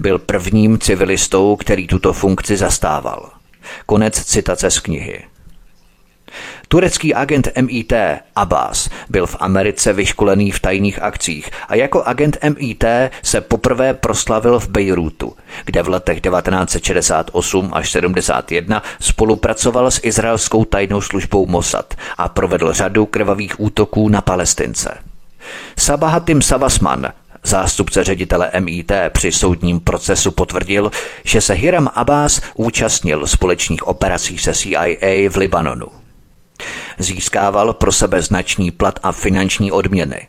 [0.00, 3.30] Byl prvním civilistou, který tuto funkci zastával.
[3.86, 5.24] Konec citace z knihy.
[6.68, 7.92] Turecký agent MIT
[8.36, 12.84] Abbas byl v Americe vyškolený v tajných akcích a jako agent MIT
[13.22, 21.00] se poprvé proslavil v Bejrútu, kde v letech 1968 až 71 spolupracoval s izraelskou tajnou
[21.00, 24.98] službou Mossad a provedl řadu krvavých útoků na Palestince.
[25.78, 27.12] Sabahatim Savasman,
[27.46, 30.90] Zástupce ředitele MIT při soudním procesu potvrdil,
[31.24, 35.86] že se Hiram Abbas účastnil společných operací se CIA v Libanonu.
[36.98, 40.28] Získával pro sebe značný plat a finanční odměny.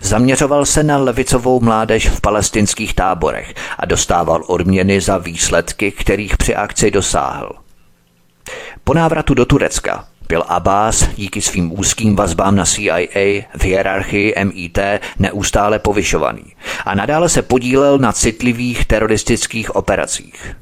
[0.00, 6.54] Zaměřoval se na levicovou mládež v palestinských táborech a dostával odměny za výsledky, kterých při
[6.54, 7.52] akci dosáhl.
[8.84, 14.78] Po návratu do Turecka byl Abbas díky svým úzkým vazbám na CIA v hierarchii MIT
[15.18, 16.44] neustále povyšovaný
[16.84, 20.56] a nadále se podílel na citlivých teroristických operacích.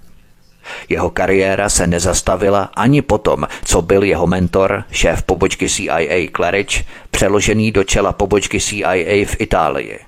[0.89, 7.73] Jeho kariéra se nezastavila ani potom, co byl jeho mentor, šéf pobočky CIA Claridge, přeložený
[7.73, 10.08] do čela pobočky CIA v Itálii.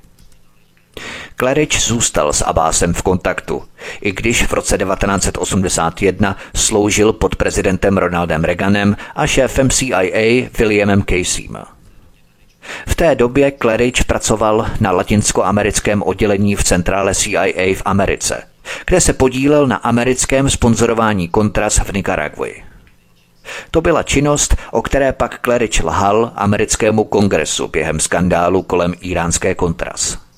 [1.41, 3.63] Claridge zůstal s Abbásem v kontaktu,
[4.01, 11.59] i když v roce 1981 sloužil pod prezidentem Ronaldem Reaganem a šéfem CIA Williamem Caseym.
[12.87, 18.43] V té době Claridge pracoval na latinskoamerickém oddělení v centrále CIA v Americe,
[18.87, 22.65] kde se podílel na americkém sponzorování kontras v Nicaraguji.
[23.71, 30.30] To byla činnost, o které pak Claridge lhal americkému kongresu během skandálu kolem iránské kontras.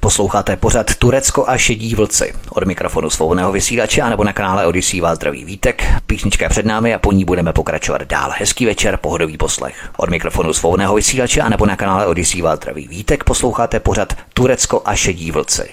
[0.00, 2.32] Posloucháte pořad Turecko a šedí vlci.
[2.50, 5.84] Od mikrofonu svobodného vysílače nebo na kanále Odisí vás zdraví vítek.
[6.06, 8.30] Písnička je před námi a po ní budeme pokračovat dál.
[8.38, 9.90] Hezký večer, pohodový poslech.
[9.96, 13.24] Od mikrofonu svobodného vysílače nebo na kanále Odisí vás zdraví vítek.
[13.24, 15.70] Posloucháte pořad Turecko a šedí vlci.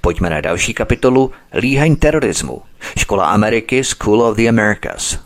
[0.00, 2.62] Pojďme na další kapitolu Líheň terorismu.
[2.98, 5.18] Škola Ameriky School of the Americas.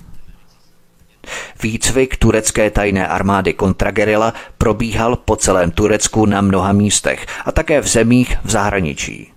[1.63, 7.87] Výcvik turecké tajné armády kontragerila probíhal po celém Turecku na mnoha místech a také v
[7.89, 9.33] zemích v zahraničí.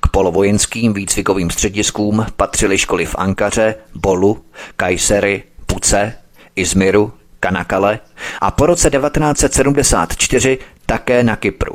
[0.00, 4.44] K polovojenským výcvikovým střediskům patřily školy v Ankaře, Bolu,
[4.76, 6.14] Kajsery, Puce,
[6.56, 7.98] Izmiru, Kanakale
[8.40, 11.74] a po roce 1974 také na Kypru.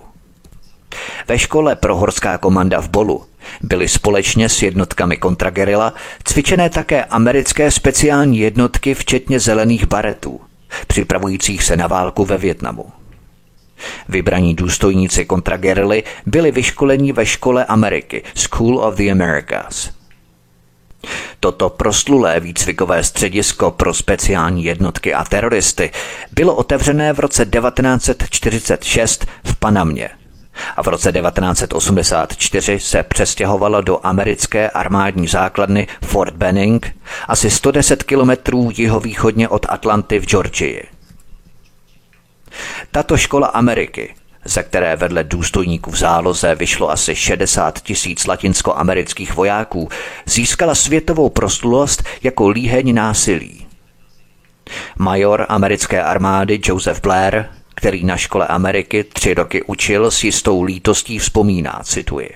[1.28, 3.29] Ve škole pro horská komanda v Bolu
[3.62, 10.42] byly společně s jednotkami kontragerila cvičené také americké speciální jednotky včetně zelených baretů,
[10.88, 12.86] připravujících se na válku ve Větnamu.
[14.10, 19.90] Vybraní důstojníci kontragerily byli vyškoleni ve škole Ameriky School of the Americas.
[21.40, 25.92] Toto proslulé výcvikové středisko pro speciální jednotky a teroristy
[26.32, 30.10] bylo otevřené v roce 1946 v Panamě
[30.80, 36.96] a v roce 1984 se přestěhovalo do americké armádní základny Fort Benning,
[37.28, 40.88] asi 110 kilometrů jihovýchodně od Atlanty v Georgii.
[42.92, 49.90] Tato škola Ameriky, ze které vedle důstojníků v záloze vyšlo asi 60 tisíc latinskoamerických vojáků,
[50.26, 53.68] získala světovou proslulost jako líheň násilí.
[54.98, 61.20] Major americké armády Joseph Blair který na škole Ameriky tři roky učil, s jistou lítostí
[61.20, 62.30] vzpomíná, cituji.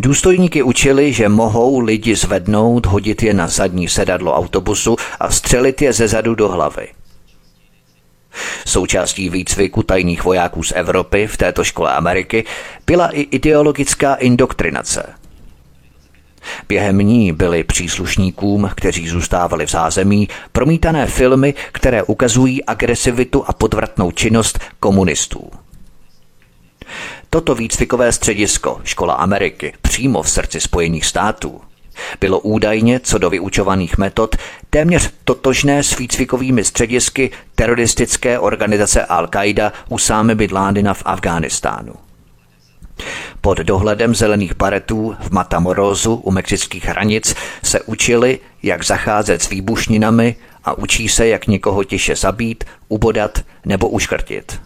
[0.00, 5.92] Důstojníky učili, že mohou lidi zvednout, hodit je na zadní sedadlo autobusu a střelit je
[5.92, 6.88] ze zadu do hlavy.
[8.66, 12.44] Součástí výcviku tajných vojáků z Evropy v této škole Ameriky
[12.86, 15.21] byla i ideologická indoktrinace.
[16.68, 24.10] Během ní byly příslušníkům, kteří zůstávali v zázemí, promítané filmy, které ukazují agresivitu a podvratnou
[24.10, 25.50] činnost komunistů.
[27.30, 31.60] Toto výcvikové středisko, Škola Ameriky, přímo v srdci Spojených států,
[32.20, 34.36] bylo údajně, co do vyučovaných metod,
[34.70, 41.94] téměř totožné s výcvikovými středisky teroristické organizace Al-Qaida Usáme Bidládina v Afghánistánu.
[43.40, 50.36] Pod dohledem zelených baretů v Matamorózu u mexických hranic se učili, jak zacházet s výbušninami
[50.64, 54.60] a učí se, jak někoho tiše zabít, ubodat nebo uškrtit.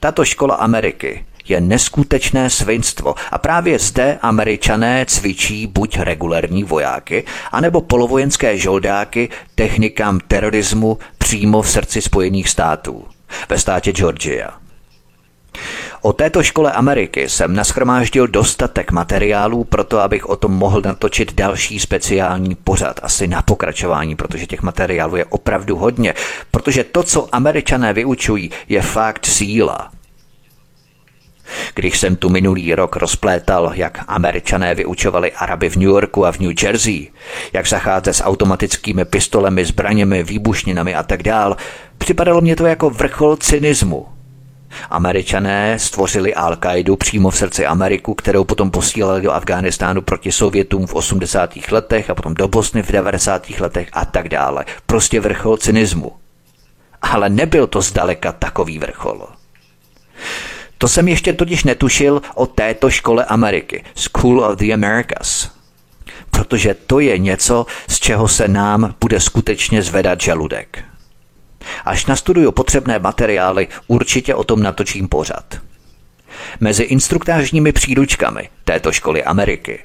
[0.00, 7.80] Tato škola Ameriky je neskutečné svinstvo a právě zde američané cvičí buď regulární vojáky, anebo
[7.80, 13.06] polovojenské žoldáky technikám terorismu přímo v srdci Spojených států,
[13.48, 14.50] ve státě Georgia.
[16.02, 21.34] O této škole Ameriky jsem naschromáždil dostatek materiálů pro to, abych o tom mohl natočit
[21.34, 26.14] další speciální pořad, asi na pokračování, protože těch materiálů je opravdu hodně,
[26.50, 29.90] protože to, co američané vyučují, je fakt síla.
[31.74, 36.38] Když jsem tu minulý rok rozplétal, jak američané vyučovali Araby v New Yorku a v
[36.38, 37.08] New Jersey,
[37.52, 41.56] jak zacházet s automatickými pistolemi, zbraněmi, výbušninami a tak dál,
[41.98, 44.17] připadalo mě to jako vrchol cynismu.
[44.90, 50.94] Američané stvořili Al-Qaidu přímo v srdci Ameriku, kterou potom posílali do Afghánistánu proti Sovětům v
[50.94, 51.50] 80.
[51.70, 53.50] letech a potom do Bosny v 90.
[53.60, 54.64] letech a tak dále.
[54.86, 56.12] Prostě vrchol cynismu.
[57.02, 59.26] Ale nebyl to zdaleka takový vrchol.
[60.78, 65.50] To jsem ještě totiž netušil o této škole Ameriky, School of the Americas.
[66.30, 70.84] Protože to je něco, z čeho se nám bude skutečně zvedat žaludek.
[71.84, 75.44] Až nastuduju potřebné materiály, určitě o tom natočím pořad.
[76.60, 79.78] Mezi instruktážními příručkami této školy Ameriky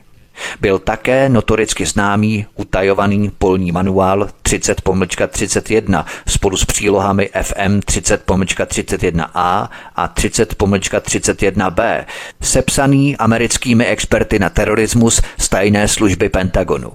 [0.62, 12.06] byl také notoricky známý utajovaný polní manuál 30-31 spolu s přílohami FM 30-31A a 30-31B,
[12.42, 16.92] sepsaný americkými experty na terorismus z tajné služby Pentagonu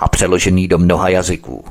[0.00, 1.64] a přeložený do mnoha jazyků.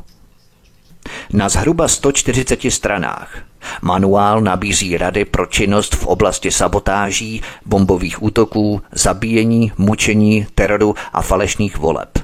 [1.33, 3.37] Na zhruba 140 stranách
[3.81, 11.77] manuál nabízí rady pro činnost v oblasti sabotáží, bombových útoků, zabíjení, mučení, teroru a falešných
[11.77, 12.19] voleb.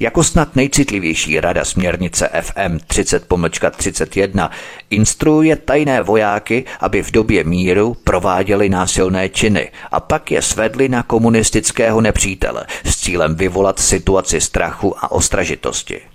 [0.00, 4.50] Jako snad nejcitlivější rada směrnice FM 30-31
[4.90, 11.02] instruuje tajné vojáky, aby v době míru prováděli násilné činy a pak je svedli na
[11.02, 16.13] komunistického nepřítele s cílem vyvolat situaci strachu a ostražitosti.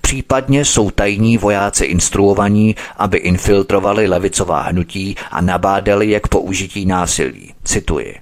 [0.00, 7.54] Případně jsou tajní vojáci instruovaní, aby infiltrovali levicová hnutí a nabádali je k použití násilí.
[7.64, 8.14] Cituji.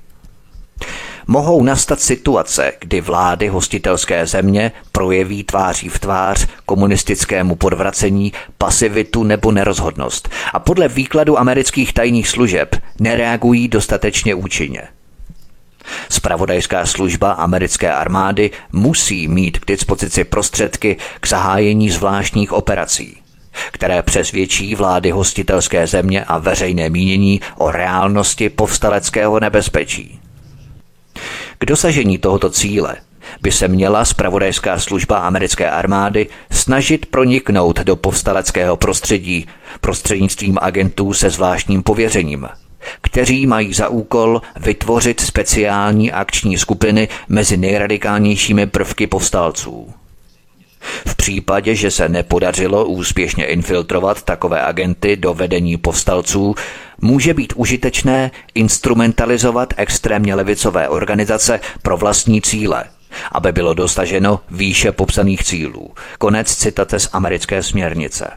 [1.27, 9.53] Mohou nastat situace, kdy vlády hostitelské země projeví tváří v tvář komunistickému podvracení, pasivitu nebo
[9.53, 14.96] nerozhodnost a podle výkladu amerických tajných služeb nereagují dostatečně účinně.
[16.09, 23.17] Spravodajská služba americké armády musí mít k dispozici prostředky k zahájení zvláštních operací,
[23.73, 30.21] které přesvědčí vlády hostitelské země a veřejné mínění o reálnosti povstaleckého nebezpečí.
[31.59, 32.97] K dosažení tohoto cíle
[33.43, 39.47] by se měla spravodajská služba americké armády snažit proniknout do povstaleckého prostředí
[39.81, 42.49] prostřednictvím agentů se zvláštním pověřením–
[43.01, 49.95] kteří mají za úkol vytvořit speciální akční skupiny mezi nejradikálnějšími prvky povstalců.
[51.07, 56.55] V případě, že se nepodařilo úspěšně infiltrovat takové agenty do vedení povstalců,
[57.01, 62.85] může být užitečné instrumentalizovat extrémně levicové organizace pro vlastní cíle–
[63.33, 65.95] aby bylo dosaženo výše popsaných cílů.
[66.19, 68.31] Konec citace z americké směrnice.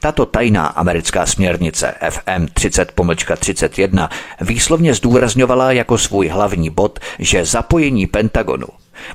[0.00, 4.08] Tato tajná americká směrnice FM 30-31
[4.40, 8.68] výslovně zdůrazňovala jako svůj hlavní bod, že zapojení Pentagonu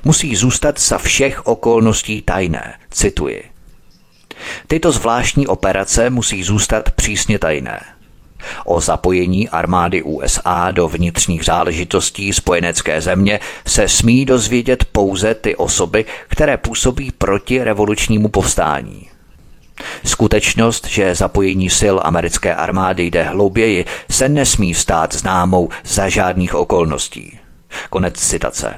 [0.04, 2.74] musí zůstat za všech okolností tajné.
[2.90, 3.44] Cituji.
[4.66, 7.80] Tyto zvláštní operace musí zůstat přísně tajné.
[8.64, 16.04] O zapojení armády USA do vnitřních záležitostí spojenecké země se smí dozvědět pouze ty osoby,
[16.28, 19.08] které působí proti revolučnímu povstání.
[20.04, 27.38] Skutečnost, že zapojení sil americké armády jde hlouběji, se nesmí stát známou za žádných okolností.
[27.90, 28.74] Konec citace.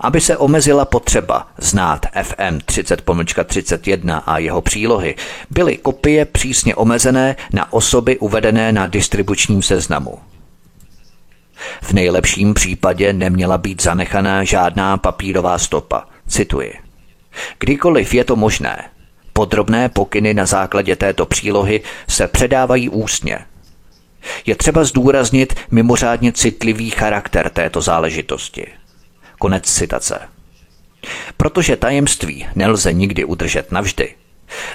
[0.00, 5.14] Aby se omezila potřeba znát FM 30-31 a jeho přílohy,
[5.50, 10.18] byly kopie přísně omezené na osoby uvedené na distribučním seznamu.
[11.82, 16.04] V nejlepším případě neměla být zanechaná žádná papírová stopa.
[16.28, 16.74] Cituji.
[17.58, 18.84] Kdykoliv je to možné,
[19.32, 23.38] podrobné pokyny na základě této přílohy se předávají ústně.
[24.46, 28.66] Je třeba zdůraznit mimořádně citlivý charakter této záležitosti.
[29.38, 30.18] Konec citace.
[31.36, 34.14] Protože tajemství nelze nikdy udržet navždy,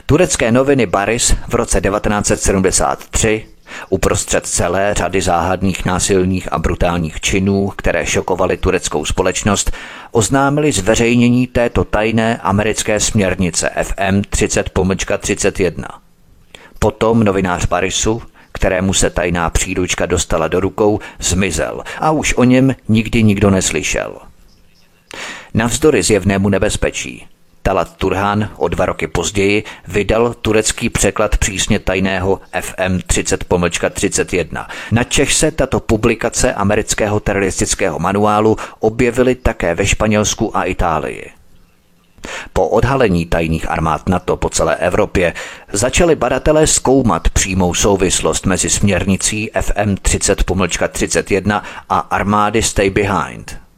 [0.05, 3.45] turecké noviny Baris v roce 1973
[3.89, 9.71] Uprostřed celé řady záhadných násilných a brutálních činů, které šokovaly tureckou společnost,
[10.11, 15.83] oznámili zveřejnění této tajné americké směrnice FM 30-31.
[16.79, 22.75] Potom novinář Barisu, kterému se tajná příručka dostala do rukou, zmizel a už o něm
[22.87, 24.30] nikdy nikdo neslyšel.
[25.53, 27.27] Navzdory zjevnému nebezpečí,
[27.63, 34.65] Talat Turhan o dva roky později vydal turecký překlad přísně tajného FM 30-31.
[34.91, 41.31] Na Čech se tato publikace amerického teroristického manuálu objevily také ve Španělsku a Itálii.
[42.53, 45.33] Po odhalení tajných armád NATO po celé Evropě
[45.71, 53.61] začali badatelé zkoumat přímou souvislost mezi směrnicí FM 30-31 a armády Stay Behind–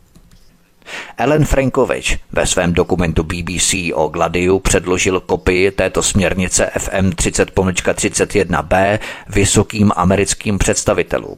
[1.17, 9.91] Ellen Frankovič ve svém dokumentu BBC o Gladiu předložil kopii této směrnice FM 30-31b vysokým
[9.95, 11.38] americkým představitelům.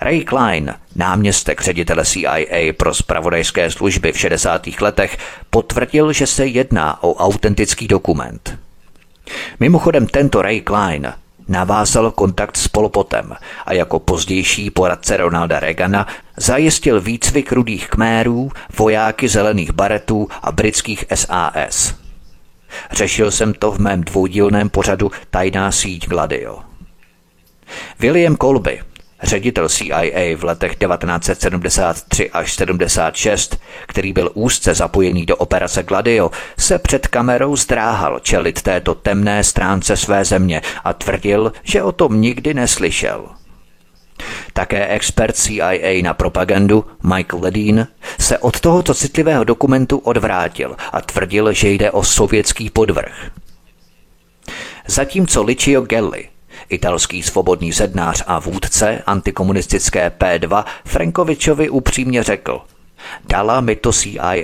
[0.00, 4.66] Ray Klein, náměstek ředitele CIA pro spravodajské služby v 60.
[4.80, 5.18] letech,
[5.50, 8.58] potvrdil, že se jedná o autentický dokument.
[9.60, 11.12] Mimochodem tento Ray Klein
[11.52, 13.36] navázal kontakt s Polopotem
[13.66, 21.04] a jako pozdější poradce Ronalda Reagana zajistil výcvik rudých kmérů, vojáky zelených baretů a britských
[21.14, 21.94] SAS.
[22.92, 26.58] Řešil jsem to v mém dvoudílném pořadu Tajná síť Gladio.
[27.98, 28.80] William Colby,
[29.22, 36.78] ředitel CIA v letech 1973 až 76, který byl úzce zapojený do operace Gladio, se
[36.78, 42.54] před kamerou zdráhal čelit této temné stránce své země a tvrdil, že o tom nikdy
[42.54, 43.28] neslyšel.
[44.52, 47.86] Také expert CIA na propagandu Michael Ledeen
[48.20, 53.30] se od tohoto citlivého dokumentu odvrátil a tvrdil, že jde o sovětský podvrh.
[54.86, 56.28] Zatímco Licio Gelli
[56.68, 62.60] Italský svobodný zednář a vůdce antikomunistické P2 Frankovičovi upřímně řekl
[63.28, 64.42] Dala mi to CIA.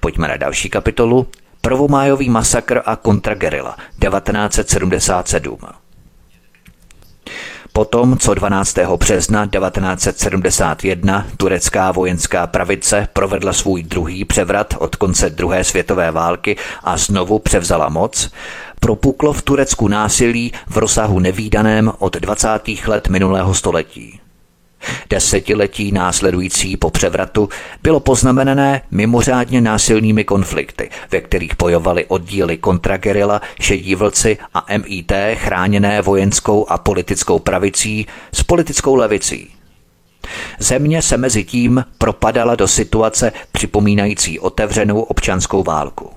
[0.00, 1.26] Pojďme na další kapitolu.
[1.60, 5.58] Prvomájový masakr a kontragerila 1977.
[7.72, 8.78] Potom, co 12.
[8.96, 16.96] března 1971 turecká vojenská pravice provedla svůj druhý převrat od konce druhé světové války a
[16.96, 18.30] znovu převzala moc,
[18.80, 22.48] propuklo v Turecku násilí v rozsahu nevýdaném od 20.
[22.86, 24.20] let minulého století.
[25.10, 27.48] Desetiletí následující po převratu
[27.82, 36.02] bylo poznamenané mimořádně násilnými konflikty, ve kterých bojovali oddíly kontragerila, šedí vlci a MIT chráněné
[36.02, 39.50] vojenskou a politickou pravicí s politickou levicí.
[40.58, 46.10] Země se mezi tím propadala do situace připomínající otevřenou občanskou válku.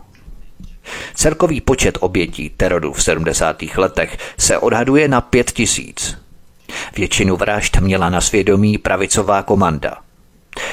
[1.15, 3.63] Celkový počet obětí teroru v 70.
[3.77, 6.20] letech se odhaduje na pět tisíc.
[6.95, 9.97] Většinu vražd měla na svědomí pravicová komanda.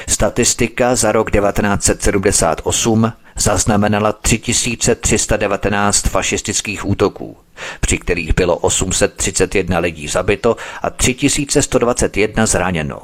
[0.09, 7.37] Statistika za rok 1978 zaznamenala 3319 fašistických útoků,
[7.81, 13.01] při kterých bylo 831 lidí zabito a 3121 zraněno.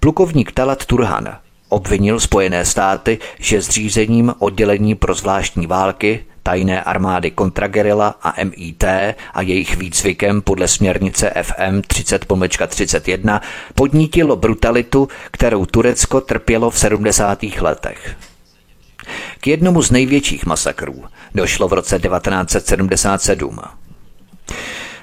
[0.00, 1.36] Plukovník Talat Turhan
[1.68, 8.84] obvinil Spojené státy, že zřízením oddělení pro zvláštní války tajné armády kontragerila a MIT
[9.34, 13.40] a jejich výcvikem podle směrnice FM 30-31
[13.74, 17.38] podnítilo brutalitu, kterou Turecko trpělo v 70.
[17.60, 18.16] letech.
[19.40, 23.58] K jednomu z největších masakrů došlo v roce 1977.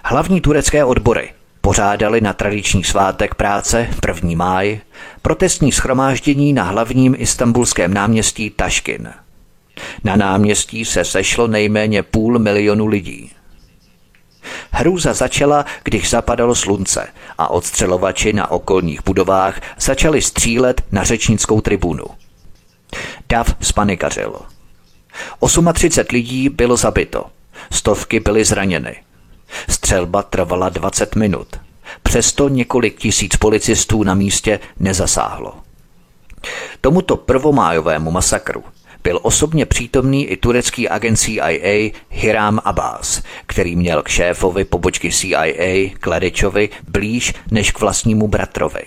[0.04, 1.30] Hlavní turecké odbory
[1.62, 4.30] pořádali na tradiční svátek práce 1.
[4.36, 4.80] máj
[5.22, 9.25] protestní schromáždění na hlavním istambulském náměstí Taškin.
[10.04, 13.32] Na náměstí se sešlo nejméně půl milionu lidí.
[14.72, 17.08] Hrůza začala, když zapadalo slunce
[17.38, 22.06] a odstřelovači na okolních budovách začali střílet na řečnickou tribunu.
[23.30, 24.36] Dav spanikařil.
[25.74, 27.26] 38 lidí bylo zabito,
[27.72, 28.96] stovky byly zraněny.
[29.70, 31.48] Střelba trvala 20 minut.
[32.04, 35.54] Přesto několik tisíc policistů na místě nezasáhlo.
[36.82, 38.64] Tomuto prvomájovému masakru
[39.06, 45.90] byl osobně přítomný i turecký agent CIA Hiram Abbas, který měl k šéfovi pobočky CIA
[46.00, 48.82] Kladečovi blíž než k vlastnímu bratrovi.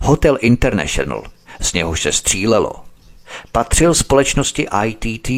[0.00, 1.24] Hotel International,
[1.60, 2.72] z něhož se střílelo,
[3.52, 5.30] patřil společnosti ITT.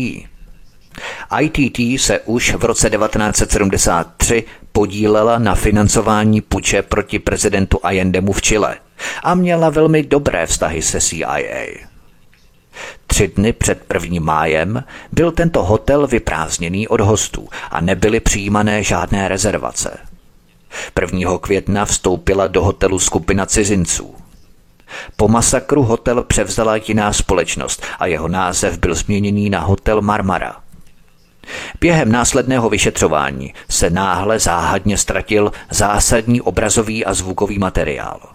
[1.41, 8.77] ITT se už v roce 1973 podílela na financování puče proti prezidentu Allendemu v Chile
[9.23, 11.92] a měla velmi dobré vztahy se CIA.
[13.13, 19.29] Tři dny před prvním májem byl tento hotel vyprázdněný od hostů a nebyly přijímané žádné
[19.29, 19.99] rezervace.
[21.01, 21.39] 1.
[21.39, 24.15] května vstoupila do hotelu skupina cizinců.
[25.17, 30.57] Po masakru hotel převzala jiná společnost a jeho název byl změněný na Hotel Marmara.
[31.81, 38.32] Během následného vyšetřování se náhle záhadně ztratil zásadní obrazový a zvukový materiál.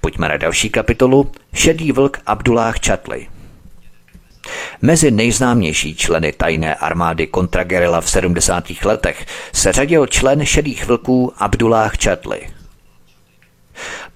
[0.00, 3.26] Pojďme na další kapitolu Šedý vlk Abdullah Chatli.
[4.82, 8.64] Mezi nejznámější členy tajné armády kontragerila v 70.
[8.84, 12.40] letech se řadil člen šedých vlků Abdullah Chatli.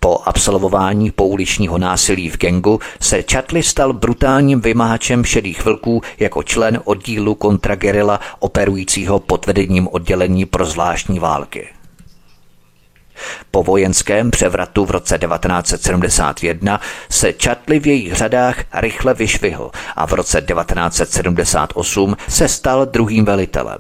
[0.01, 6.81] Po absolvování pouličního násilí v gengu se Chatli stal brutálním vymáhačem šedých vlků jako člen
[6.85, 11.69] oddílu kontragerila operujícího pod vedením oddělení pro zvláštní války.
[13.51, 20.13] Po vojenském převratu v roce 1971 se Čatli v jejich řadách rychle vyšvihl a v
[20.13, 23.79] roce 1978 se stal druhým velitelem.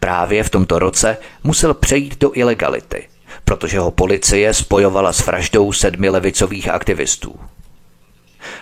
[0.00, 3.08] Právě v tomto roce musel přejít do ilegality,
[3.44, 7.40] protože ho policie spojovala s vraždou sedmi levicových aktivistů.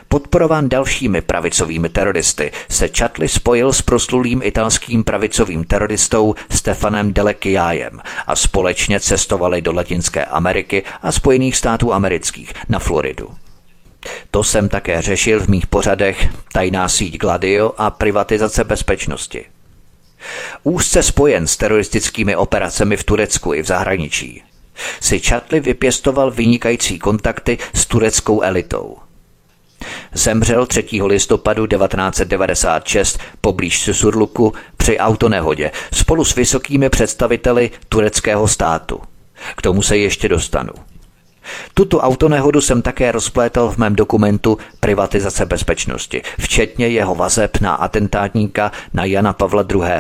[0.09, 8.37] Podporován dalšími pravicovými teroristy se Chatli spojil s proslulým italským pravicovým teroristou Stefanem Delekiájem a
[8.37, 13.31] společně cestovali do Latinské Ameriky a Spojených států amerických na Floridu.
[14.31, 19.45] To jsem také řešil v mých pořadech Tajná síť Gladio a privatizace bezpečnosti.
[20.63, 24.43] Úzce spojen s teroristickými operacemi v Turecku i v zahraničí
[25.01, 28.97] si Chatli vypěstoval vynikající kontakty s tureckou elitou–
[30.13, 30.85] Zemřel 3.
[31.03, 39.01] listopadu 1996 poblíž Susurluku při autonehodě spolu s vysokými představiteli tureckého státu.
[39.57, 40.73] K tomu se ještě dostanu.
[41.75, 48.73] Tuto autonehodu jsem také rozplétal v mém dokumentu Privatizace bezpečnosti, včetně jeho vazeb na atentátníka
[48.95, 49.91] na Jana Pavla II.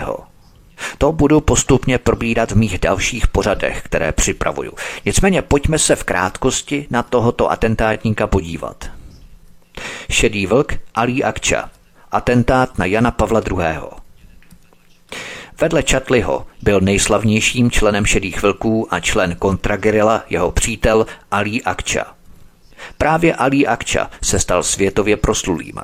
[0.98, 4.72] To budu postupně probírat v mých dalších pořadech, které připravuju.
[5.04, 8.95] Nicméně pojďme se v krátkosti na tohoto atentátníka podívat.
[10.10, 11.70] Šedý vlk Ali Akča.
[12.12, 13.80] Atentát na Jana Pavla II.
[15.60, 22.04] Vedle Čatliho byl nejslavnějším členem Šedých vlků a člen kontragerila jeho přítel Ali Akča.
[22.98, 25.74] Právě Ali Akča se stal světově proslulým,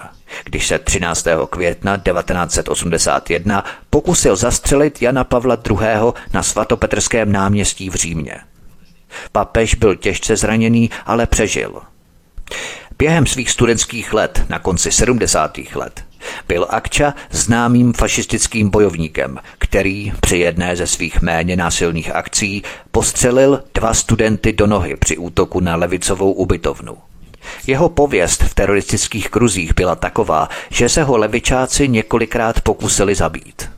[0.44, 1.26] když se 13.
[1.50, 6.12] května 1981 pokusil zastřelit Jana Pavla II.
[6.32, 8.36] na svatopetrském náměstí v Římě.
[9.32, 11.82] Papež byl těžce zraněný, ale přežil–
[13.02, 15.58] Během svých studentských let na konci 70.
[15.74, 16.04] let
[16.48, 23.94] byl Akča známým fašistickým bojovníkem, který při jedné ze svých méně násilných akcí postřelil dva
[23.94, 26.96] studenty do nohy při útoku na levicovou ubytovnu.
[27.66, 33.68] Jeho pověst v teroristických kruzích byla taková, že se ho levičáci několikrát pokusili zabít.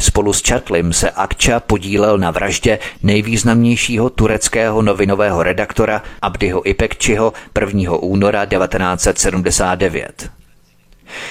[0.00, 7.92] Spolu s Čatlim se Akča podílel na vraždě nejvýznamnějšího tureckého novinového redaktora Abdiho Ipekčiho 1.
[7.92, 10.30] února 1979.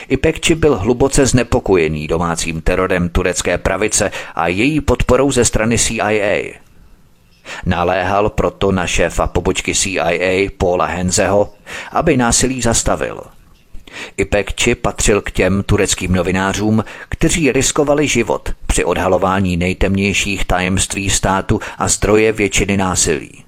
[0.07, 6.59] Ipekči byl hluboce znepokojený domácím terorem turecké pravice a její podporou ze strany CIA.
[7.65, 11.53] Naléhal proto na šéfa pobočky CIA Paula Henzeho,
[11.91, 13.21] aby násilí zastavil–
[14.17, 21.87] Ipekči patřil k těm tureckým novinářům, kteří riskovali život při odhalování nejtemnějších tajemství státu a
[21.87, 23.43] zdroje většiny násilí.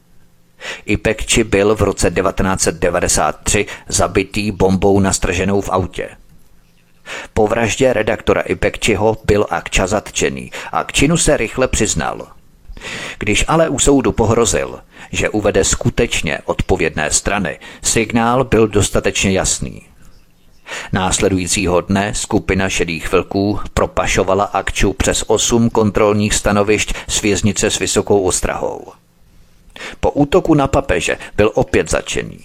[0.85, 6.09] Ipekči byl v roce 1993 zabitý bombou nastrženou v autě.
[7.33, 12.27] Po vraždě redaktora Ipekčiho byl Akča zatčený a k činu se rychle přiznal.
[13.19, 14.79] Když ale u soudu pohrozil,
[15.11, 19.81] že uvede skutečně odpovědné strany, signál byl dostatečně jasný–
[20.93, 28.23] Následujícího dne skupina šedých vlků propašovala akču přes osm kontrolních stanovišť s věznice s vysokou
[28.23, 28.85] ostrahou.
[29.99, 32.39] Po útoku na papeže byl opět začený.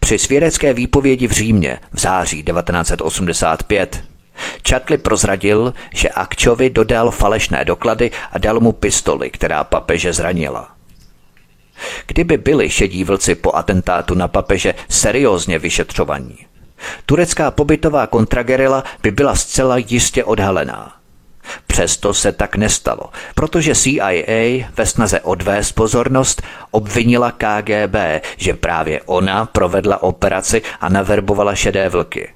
[0.00, 4.04] Při svědecké výpovědi v Římě v září 1985
[4.62, 10.70] Čatli prozradil, že Akčovi dodal falešné doklady a dal mu pistoli, která papeže zranila.
[12.06, 16.38] Kdyby byli šedí vlci po atentátu na papeže seriózně vyšetřovaní,
[17.06, 20.92] turecká pobytová kontragerila by byla zcela jistě odhalená.
[21.66, 27.96] Přesto se tak nestalo, protože CIA ve snaze odvést pozornost obvinila KGB,
[28.36, 32.28] že právě ona provedla operaci a naverbovala šedé vlky.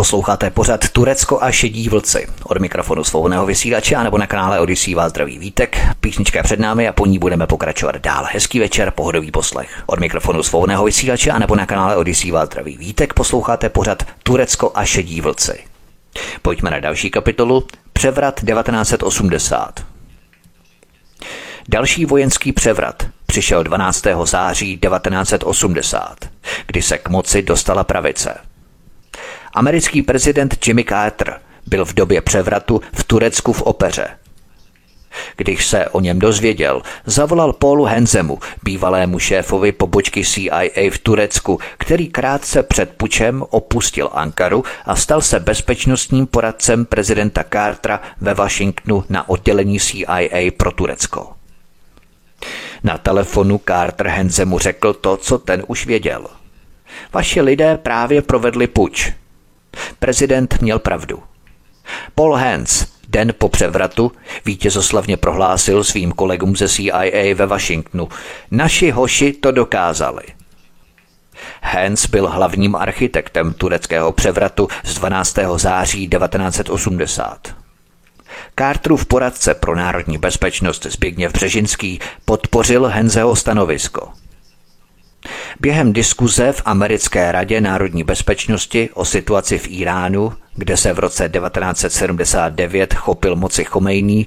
[0.00, 2.26] Posloucháte pořad Turecko a šedí vlci.
[2.44, 5.78] Od mikrofonu svobodného vysílače nebo na kanále Odisí vás zdraví vítek.
[6.00, 8.26] Písnička je před námi a po ní budeme pokračovat dál.
[8.32, 9.82] Hezký večer, pohodový poslech.
[9.86, 13.14] Od mikrofonu svobodného vysílače nebo na kanále Odisí vás zdraví vítek.
[13.14, 15.64] Posloucháte pořad Turecko a šedí vlci.
[16.42, 17.66] Pojďme na další kapitolu.
[17.92, 19.84] Převrat 1980.
[21.68, 24.06] Další vojenský převrat přišel 12.
[24.24, 26.16] září 1980,
[26.66, 28.49] kdy se k moci dostala pravice.
[29.52, 34.08] Americký prezident Jimmy Carter byl v době převratu v Turecku v opeře.
[35.36, 42.08] Když se o něm dozvěděl, zavolal Paulu Henzemu, bývalému šéfovi pobočky CIA v Turecku, který
[42.08, 49.28] krátce před pučem opustil Ankaru a stal se bezpečnostním poradcem prezidenta Cartera ve Washingtonu na
[49.28, 51.32] oddělení CIA pro Turecko.
[52.84, 56.26] Na telefonu Carter Henzemu řekl to, co ten už věděl.
[57.12, 59.12] Vaši lidé právě provedli puč.
[59.98, 61.22] Prezident měl pravdu.
[62.14, 64.12] Paul Hans den po převratu
[64.44, 68.08] vítězoslavně prohlásil svým kolegům ze CIA ve Washingtonu.
[68.50, 70.22] Naši hoši to dokázali.
[71.62, 75.38] Hans byl hlavním architektem tureckého převratu z 12.
[75.56, 77.54] září 1980.
[78.58, 84.08] Carterův poradce pro národní bezpečnost Zbigněv Břežinský podpořil Henzeho stanovisko–
[85.60, 91.28] Během diskuze v Americké radě národní bezpečnosti o situaci v Iránu, kde se v roce
[91.28, 94.26] 1979 chopil moci Chomejný,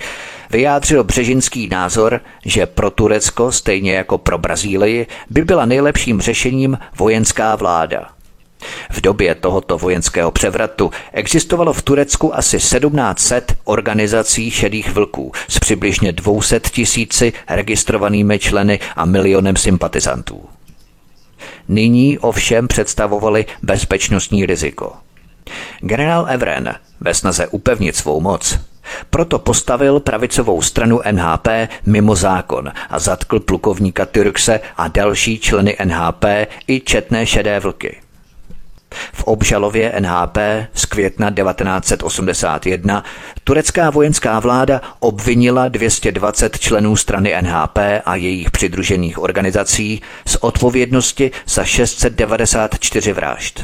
[0.50, 7.56] vyjádřil Břežinský názor, že pro Turecko, stejně jako pro Brazílii, by byla nejlepším řešením vojenská
[7.56, 8.10] vláda.
[8.92, 16.12] V době tohoto vojenského převratu existovalo v Turecku asi 1700 organizací šedých vlků s přibližně
[16.12, 20.44] 200 tisíci registrovanými členy a milionem sympatizantů
[21.68, 24.94] nyní ovšem představovali bezpečnostní riziko.
[25.80, 28.60] Generál Evren ve snaze upevnit svou moc
[29.10, 31.48] proto postavil pravicovou stranu NHP
[31.86, 36.26] mimo zákon a zatkl plukovníka Tyrkse a další členy NHP
[36.68, 38.03] i četné šedé vlky.
[39.14, 40.38] V obžalově NHP
[40.74, 43.04] z května 1981
[43.44, 51.64] turecká vojenská vláda obvinila 220 členů strany NHP a jejich přidružených organizací z odpovědnosti za
[51.64, 53.64] 694 vražd.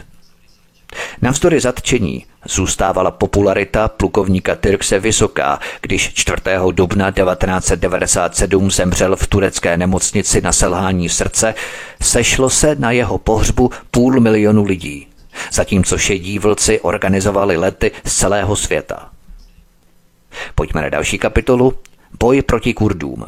[1.21, 6.35] Navzdory zatčení zůstávala popularita plukovníka Tyrkse vysoká, když 4.
[6.71, 11.53] dubna 1997 zemřel v turecké nemocnici na selhání srdce,
[12.01, 15.08] sešlo se na jeho pohřbu půl milionu lidí
[15.51, 19.09] zatímco šedí vlci organizovali lety z celého světa.
[20.55, 21.73] Pojďme na další kapitolu.
[22.19, 23.25] Boj proti Kurdům.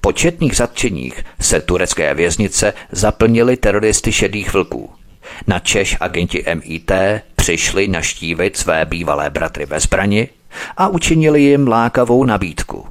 [0.00, 4.90] Po četných zatčeních se turecké věznice zaplnily teroristy šedých vlků.
[5.46, 6.92] Na Češ agenti MIT
[7.36, 10.28] přišli naštívit své bývalé bratry ve zbrani
[10.76, 12.86] a učinili jim lákavou nabídku.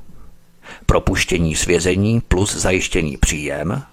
[0.86, 3.84] Propuštění z vězení plus zajištěný příjem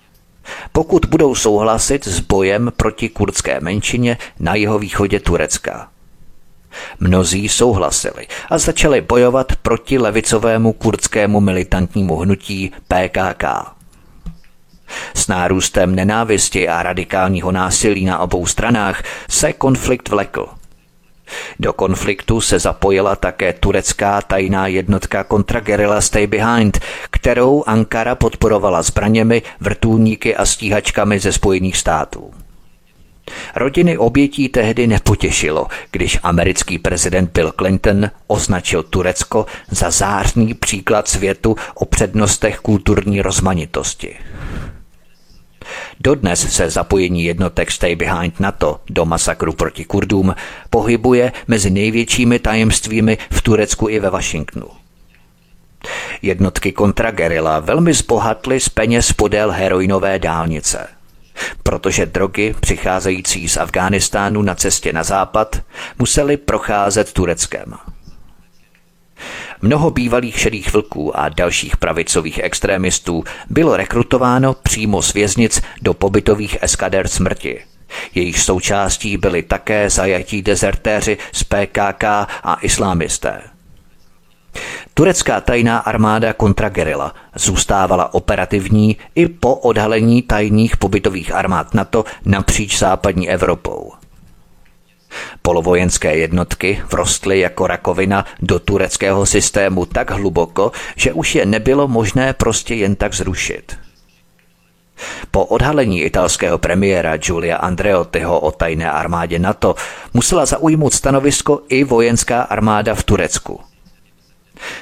[0.72, 5.88] pokud budou souhlasit s bojem proti kurdské menšině na jeho východě Turecka.
[7.01, 13.44] Mnozí souhlasili a začali bojovat proti levicovému kurdskému militantnímu hnutí PKK.
[15.14, 20.46] S nárůstem nenávisti a radikálního násilí na obou stranách se konflikt vlekl–
[21.61, 26.79] do konfliktu se zapojila také turecká tajná jednotka kontragerilla Stay Behind,
[27.11, 32.31] kterou Ankara podporovala zbraněmi, vrtulníky a stíhačkami ze Spojených států.
[33.57, 41.57] Rodiny obětí tehdy nepotěšilo, když americký prezident Bill Clinton označil Turecko za zářný příklad světu
[41.74, 44.16] o přednostech kulturní rozmanitosti.
[46.01, 50.34] Dodnes se zapojení jednotek Stay Behind NATO do masakru proti Kurdům
[50.70, 54.66] pohybuje mezi největšími tajemstvími v Turecku i ve Washingtonu.
[56.22, 60.86] Jednotky kontragerila velmi zbohatly z peněz podél heroinové dálnice.
[61.62, 65.61] Protože drogy přicházející z Afghánistánu na cestě na západ
[65.99, 67.74] musely procházet Tureckem.
[69.62, 76.56] Mnoho bývalých šedých vlků a dalších pravicových extrémistů bylo rekrutováno přímo z věznic do pobytových
[76.61, 77.61] eskader smrti.
[78.14, 82.04] Jejich součástí byli také zajatí dezertéři z PKK
[82.42, 83.40] a islámisté.
[84.94, 93.30] Turecká tajná armáda kontragerila zůstávala operativní i po odhalení tajných pobytových armád NATO napříč západní
[93.30, 93.92] Evropou.
[95.42, 102.32] Polovojenské jednotky vrostly jako rakovina do tureckého systému tak hluboko, že už je nebylo možné
[102.32, 103.76] prostě jen tak zrušit.
[105.30, 109.74] Po odhalení italského premiéra Giulia Andreottiho o tajné armádě NATO
[110.14, 113.61] musela zaujmout stanovisko i vojenská armáda v Turecku.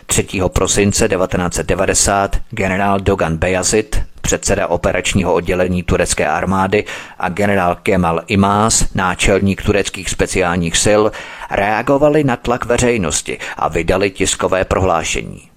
[0.07, 0.27] 3.
[0.49, 6.85] prosince 1990 generál Dogan Beyazit, předseda operačního oddělení turecké armády
[7.19, 11.03] a generál Kemal Imaz, náčelník tureckých speciálních sil,
[11.51, 15.49] reagovali na tlak veřejnosti a vydali tiskové prohlášení.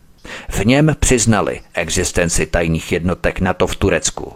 [0.49, 4.33] V něm přiznali existenci tajných jednotek NATO v Turecku.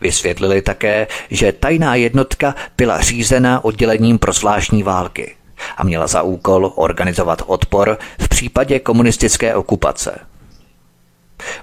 [0.00, 5.34] Vysvětlili také, že tajná jednotka byla řízena oddělením pro zvláštní války
[5.76, 10.18] a měla za úkol organizovat odpor v případě komunistické okupace.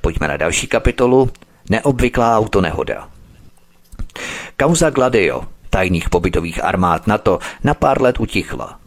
[0.01, 1.29] Pojďme na další kapitolu.
[1.69, 3.07] Neobvyklá autonehoda.
[4.57, 8.79] Kauza Gladio, tajných pobytových armád NATO, na pár let utichla.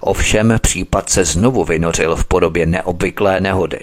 [0.00, 3.80] Ovšem případ se znovu vynořil v podobě neobvyklé nehody.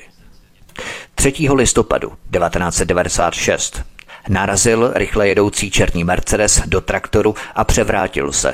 [1.16, 1.34] 3.
[1.54, 3.84] listopadu 1996
[4.30, 8.54] Narazil rychle jedoucí černý Mercedes do traktoru a převrátil se.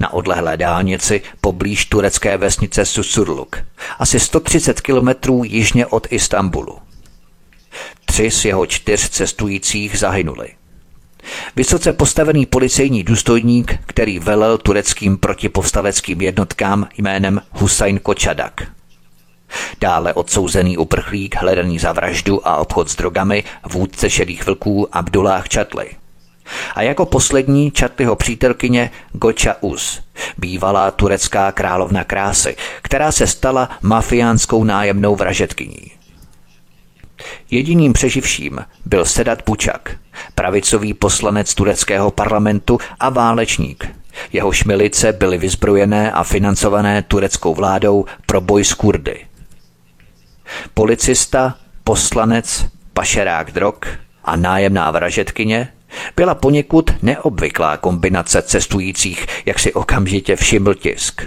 [0.00, 3.56] Na odlehlé dálnici poblíž turecké vesnice Susurluk,
[3.98, 6.78] asi 130 kilometrů jižně od Istanbulu.
[8.04, 10.48] Tři z jeho čtyř cestujících zahynuli.
[11.56, 18.62] Vysoce postavený policejní důstojník, který velel tureckým protipovstaleckým jednotkám jménem Hussein Kočadak–
[19.80, 25.90] Dále odsouzený uprchlík hledaný za vraždu a obchod s drogami vůdce šedých vlků Abdullah Čatli.
[26.74, 30.02] A jako poslední Čatliho přítelkyně Goča Us,
[30.38, 35.90] bývalá turecká královna krásy, která se stala mafiánskou nájemnou vražetkyní.
[37.50, 39.96] Jediným přeživším byl Sedat Bučak,
[40.34, 43.88] pravicový poslanec tureckého parlamentu a válečník.
[44.32, 49.26] Jeho šmilice byly vyzbrojené a financované tureckou vládou pro boj s Kurdy.
[50.74, 53.74] Policista, poslanec, pašerák drog
[54.24, 55.68] a nájemná vražetkyně
[56.16, 61.22] byla poněkud neobvyklá kombinace cestujících, jak si okamžitě všiml tisk.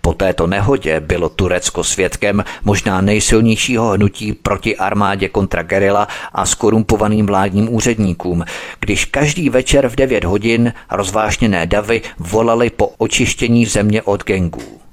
[0.00, 7.26] Po této nehodě bylo Turecko svědkem možná nejsilnějšího hnutí proti armádě kontra gerila a skorumpovaným
[7.26, 8.44] vládním úředníkům,
[8.80, 14.83] když každý večer v 9 hodin rozvášněné davy volali po očištění země od gengů.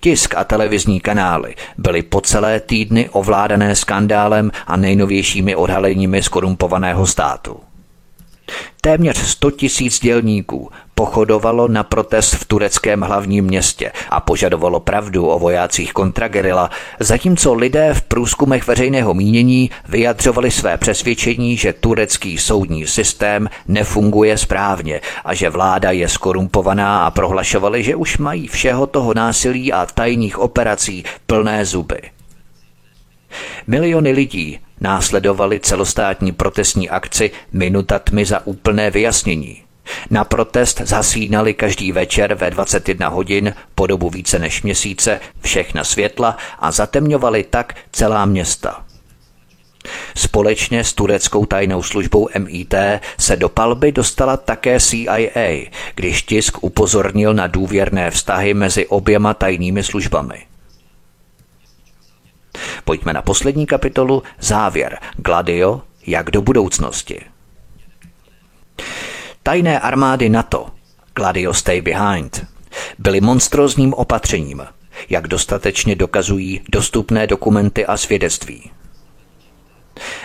[0.00, 7.60] Tisk a televizní kanály byly po celé týdny ovládané skandálem a nejnovějšími odhaleními skorumpovaného státu.
[8.80, 15.38] Téměř 100 tisíc dělníků pochodovalo na protest v tureckém hlavním městě a požadovalo pravdu o
[15.38, 16.70] vojácích kontragerila,
[17.00, 25.00] zatímco lidé v průzkumech veřejného mínění vyjadřovali své přesvědčení, že turecký soudní systém nefunguje správně
[25.24, 30.38] a že vláda je skorumpovaná a prohlašovali, že už mají všeho toho násilí a tajných
[30.38, 32.00] operací plné zuby.
[33.66, 39.67] Miliony lidí následovali celostátní protestní akci Minuta tmy za úplné vyjasnění.
[40.10, 46.36] Na protest zasínali každý večer ve 21 hodin po dobu více než měsíce všechna světla
[46.58, 48.84] a zatemňovali tak celá města.
[50.16, 52.74] Společně s tureckou tajnou službou MIT
[53.18, 59.82] se do palby dostala také CIA, když tisk upozornil na důvěrné vztahy mezi oběma tajnými
[59.82, 60.46] službami.
[62.84, 67.20] Pojďme na poslední kapitolu, závěr, Gladio, jak do budoucnosti.
[69.48, 70.66] Tajné armády NATO,
[71.14, 72.46] Gladio Stay Behind,
[72.98, 74.62] byly monstrózním opatřením,
[75.08, 78.70] jak dostatečně dokazují dostupné dokumenty a svědectví.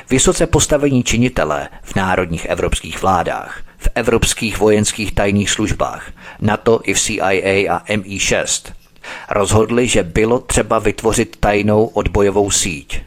[0.10, 6.12] Vysoce postavení činitelé v národních evropských vládách, v evropských vojenských tajných službách,
[6.42, 8.74] NATO i v CIA a MI6
[9.30, 13.02] rozhodli, že bylo třeba vytvořit tajnou odbojovou síť.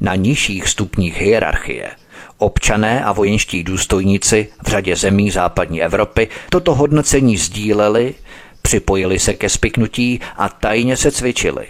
[0.00, 1.90] Na nižších stupních hierarchie
[2.38, 8.14] občané a vojenští důstojníci v řadě zemí západní Evropy toto hodnocení sdíleli,
[8.62, 11.66] připojili se ke spiknutí a tajně se cvičili.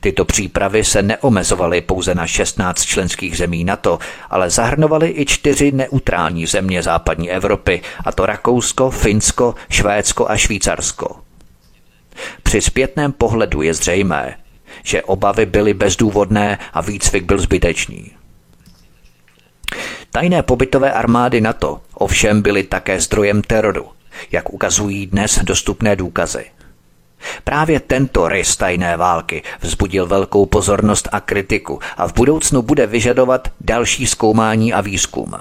[0.00, 3.98] Tyto přípravy se neomezovaly pouze na 16 členských zemí NATO,
[4.30, 11.16] ale zahrnovaly i čtyři neutrální země západní Evropy, a to Rakousko, Finsko, Švédsko a Švýcarsko.
[12.42, 14.36] Při zpětném pohledu je zřejmé,
[14.82, 18.10] že obavy byly bezdůvodné a výcvik byl zbytečný.
[20.14, 23.86] Tajné pobytové armády NATO ovšem byly také zdrojem teroru,
[24.32, 26.44] jak ukazují dnes dostupné důkazy.
[27.44, 33.48] Právě tento rys tajné války vzbudil velkou pozornost a kritiku a v budoucnu bude vyžadovat
[33.60, 35.34] další zkoumání a výzkum.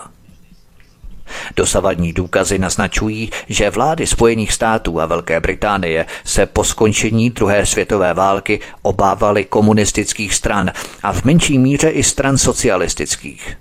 [1.55, 8.13] Dosavadní důkazy naznačují, že vlády Spojených států a Velké Británie se po skončení druhé světové
[8.13, 10.71] války obávaly komunistických stran
[11.03, 13.57] a v menší míře i stran socialistických.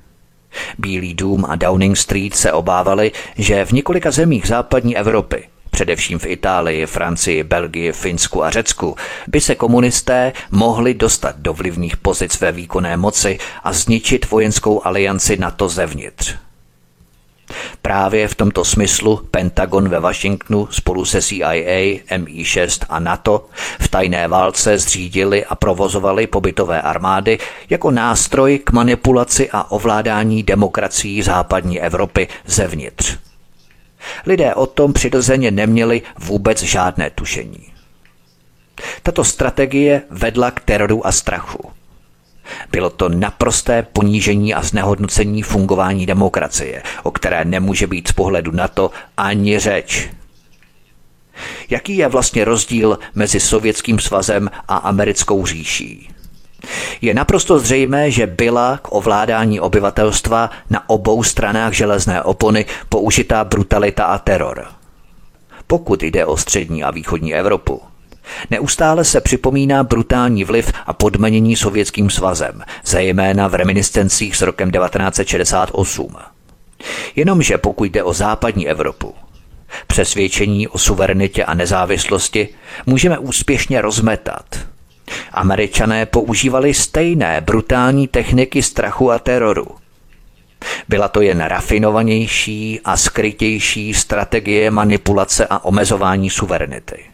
[0.78, 6.26] Bílý dům a Downing Street se obávali, že v několika zemích západní Evropy především v
[6.26, 8.96] Itálii, Francii, Belgii, Finsku a Řecku,
[9.28, 15.36] by se komunisté mohli dostat do vlivných pozic ve výkonné moci a zničit vojenskou alianci
[15.36, 16.34] NATO zevnitř.
[17.82, 23.46] Právě v tomto smyslu Pentagon ve Washingtonu spolu se CIA, MI6 a NATO
[23.80, 27.38] v tajné válce zřídili a provozovali pobytové armády
[27.70, 33.16] jako nástroj k manipulaci a ovládání demokracií západní Evropy zevnitř.
[34.26, 37.72] Lidé o tom přirozeně neměli vůbec žádné tušení.
[39.02, 41.70] Tato strategie vedla k teroru a strachu.
[42.72, 48.68] Bylo to naprosté ponížení a znehodnocení fungování demokracie, o které nemůže být z pohledu na
[48.68, 50.08] to ani řeč.
[51.70, 56.10] Jaký je vlastně rozdíl mezi Sovětským svazem a americkou říší?
[57.00, 64.04] Je naprosto zřejmé, že byla k ovládání obyvatelstva na obou stranách železné opony použitá brutalita
[64.04, 64.66] a teror.
[65.66, 67.82] Pokud jde o střední a východní Evropu,
[68.50, 76.16] Neustále se připomíná brutální vliv a podmanění sovětským svazem, zejména v reminiscencích s rokem 1968.
[77.16, 79.14] Jenomže pokud jde o západní Evropu,
[79.86, 82.48] přesvědčení o suverenitě a nezávislosti
[82.86, 84.58] můžeme úspěšně rozmetat.
[85.32, 89.66] Američané používali stejné brutální techniky strachu a teroru.
[90.88, 97.09] Byla to jen rafinovanější a skrytější strategie manipulace a omezování suverenity.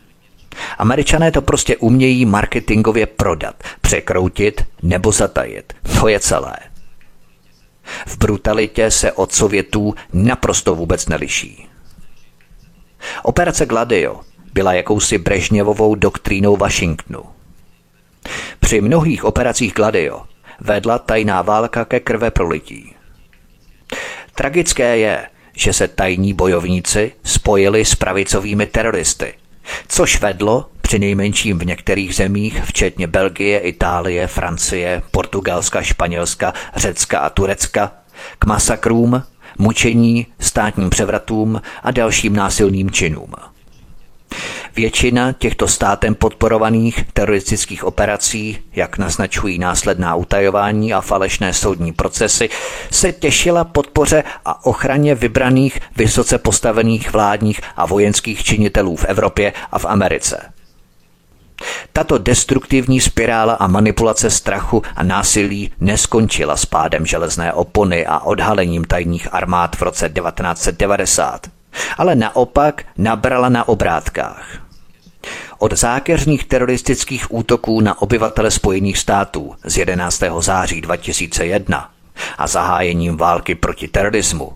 [0.78, 5.72] Američané to prostě umějí marketingově prodat, překroutit nebo zatajit.
[6.00, 6.56] To je celé.
[8.06, 11.68] V brutalitě se od Sovětů naprosto vůbec neliší.
[13.22, 14.20] Operace Gladio
[14.52, 17.22] byla jakousi Brežněvovou doktrínou Washingtonu.
[18.60, 20.22] Při mnohých operacích Gladio
[20.60, 22.94] vedla tajná válka ke krve prolití.
[24.34, 29.34] Tragické je, že se tajní bojovníci spojili s pravicovými teroristy–
[29.88, 37.30] což vedlo při nejmenším v některých zemích, včetně Belgie, Itálie, Francie, Portugalska, Španělska, Řecka a
[37.30, 37.92] Turecka,
[38.38, 39.22] k masakrům,
[39.58, 43.30] mučení, státním převratům a dalším násilným činům.
[44.76, 52.48] Většina těchto státem podporovaných teroristických operací, jak naznačují následná utajování a falešné soudní procesy,
[52.90, 59.78] se těšila podpoře a ochraně vybraných vysoce postavených vládních a vojenských činitelů v Evropě a
[59.78, 60.52] v Americe.
[61.92, 68.84] Tato destruktivní spirála a manipulace strachu a násilí neskončila s pádem železné opony a odhalením
[68.84, 71.46] tajných armád v roce 1990,
[71.98, 74.62] ale naopak nabrala na obrátkách.
[75.58, 80.22] Od zákeřných teroristických útoků na obyvatele Spojených států z 11.
[80.38, 81.90] září 2001
[82.38, 84.52] a zahájením války proti terorismu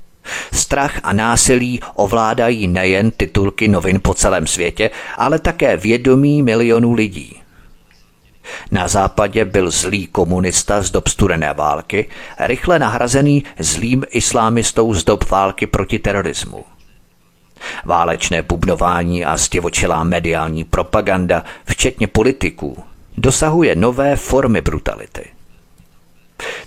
[0.52, 7.36] Strach a násilí ovládají nejen titulky novin po celém světě, ale také vědomí milionů lidí.
[8.70, 12.08] Na západě byl zlý komunista z dob studené války,
[12.38, 16.64] rychle nahrazený zlým islámistou z dob války proti terorismu.
[17.84, 22.84] Válečné bubnování a stěvočelá mediální propaganda, včetně politiků,
[23.16, 25.24] dosahuje nové formy brutality.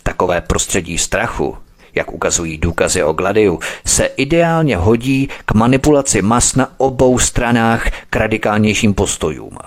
[0.03, 1.57] Takové prostředí strachu,
[1.95, 8.15] jak ukazují důkazy o Gladiu, se ideálně hodí k manipulaci mas na obou stranách k
[8.15, 9.57] radikálnějším postojům.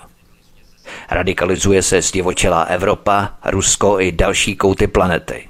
[1.11, 5.47] Radikalizuje se stěvočelá Evropa, Rusko i další kouty planety.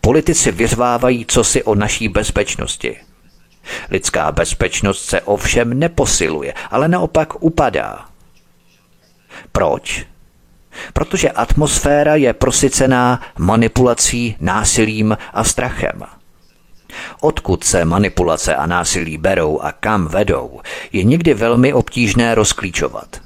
[0.00, 2.96] Politici vyřvávají cosi o naší bezpečnosti–
[3.90, 8.04] Lidská bezpečnost se ovšem neposiluje, ale naopak upadá.
[9.52, 10.06] Proč?
[10.92, 16.02] Protože atmosféra je prosycená manipulací, násilím a strachem.
[17.20, 20.60] Odkud se manipulace a násilí berou a kam vedou,
[20.92, 23.20] je někdy velmi obtížné rozklíčovat.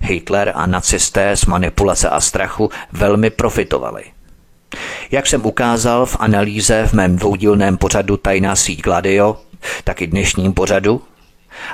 [0.00, 4.04] Hitler a nacisté z manipulace a strachu velmi profitovali–
[5.10, 9.36] jak jsem ukázal v analýze v mém dvoudílném pořadu Tajná síť Gladio,
[9.84, 11.02] tak i dnešním pořadu,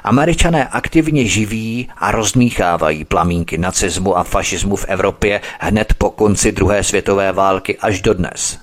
[0.04, 6.84] Američané aktivně živí a rozmíchávají plamínky nacismu a fašismu v Evropě hned po konci druhé
[6.84, 8.58] světové války až do dnes.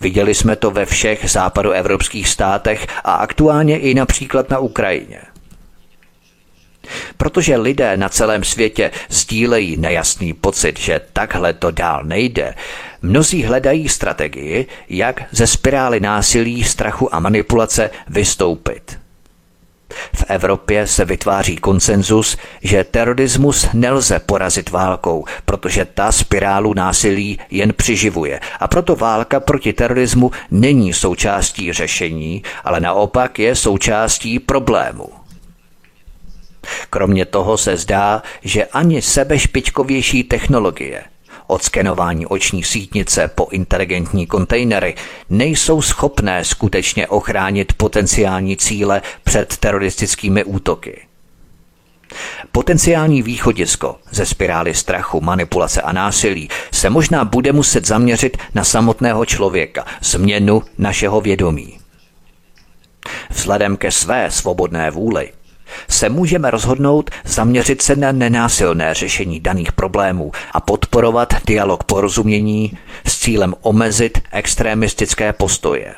[0.00, 5.31] Viděli jsme to ve všech západoevropských státech a aktuálně i například na Ukrajině.
[7.16, 12.54] Protože lidé na celém světě sdílejí nejasný pocit, že takhle to dál nejde,
[13.02, 19.02] mnozí hledají strategii, jak ze spirály násilí, strachu a manipulace vystoupit.
[20.14, 27.72] V Evropě se vytváří konsenzus, že terorismus nelze porazit válkou, protože ta spirálu násilí jen
[27.72, 28.40] přiživuje.
[28.60, 35.21] A proto válka proti terorismu není součástí řešení, ale naopak je součástí problému.
[36.90, 41.04] Kromě toho se zdá, že ani sebešpičkovější technologie,
[41.46, 44.94] od skenování oční sítnice po inteligentní kontejnery,
[45.30, 51.00] nejsou schopné skutečně ochránit potenciální cíle před teroristickými útoky.
[52.52, 59.26] Potenciální východisko ze spirály strachu, manipulace a násilí se možná bude muset zaměřit na samotného
[59.26, 61.78] člověka, změnu našeho vědomí.
[63.30, 65.32] Vzhledem ke své svobodné vůli
[65.88, 73.18] se můžeme rozhodnout zaměřit se na nenásilné řešení daných problémů a podporovat dialog porozumění s
[73.18, 75.94] cílem omezit extremistické postoje.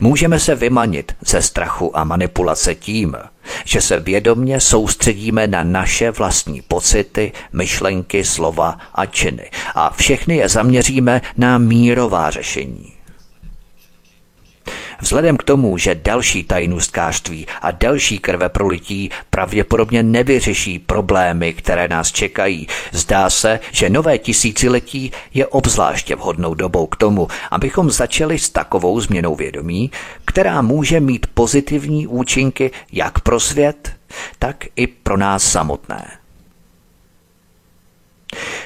[0.00, 3.16] Můžeme se vymanit ze strachu a manipulace tím,
[3.64, 10.48] že se vědomně soustředíme na naše vlastní pocity, myšlenky, slova a činy a všechny je
[10.48, 12.95] zaměříme na mírová řešení.
[15.00, 22.12] Vzhledem k tomu, že další tajnůstkářství a další krve prolití pravděpodobně nevyřeší problémy, které nás
[22.12, 28.50] čekají, zdá se, že nové tisíciletí je obzvláště vhodnou dobou k tomu, abychom začali s
[28.50, 29.90] takovou změnou vědomí,
[30.24, 33.92] která může mít pozitivní účinky jak pro svět,
[34.38, 36.25] tak i pro nás samotné.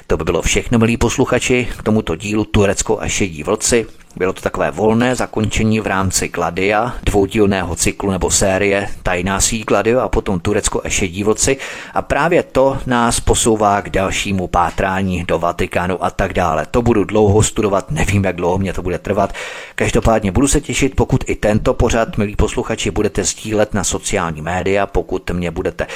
[0.06, 3.86] To by bylo všechno, milí posluchači, k tomuto dílu Turecko a šedí vlci.
[4.16, 10.00] Bylo to takové volné zakončení v rámci Gladia, dvoudílného cyklu nebo série Tajná síť Gladio
[10.00, 11.56] a potom Turecko a šedí vlci.
[11.94, 16.66] A právě to nás posouvá k dalšímu pátrání do Vatikánu a tak dále.
[16.70, 19.32] To budu dlouho studovat, nevím, jak dlouho mě to bude trvat.
[19.74, 24.86] Každopádně budu se těšit, pokud i tento pořad, milí posluchači, budete sdílet na sociální média,
[24.86, 25.86] pokud mě budete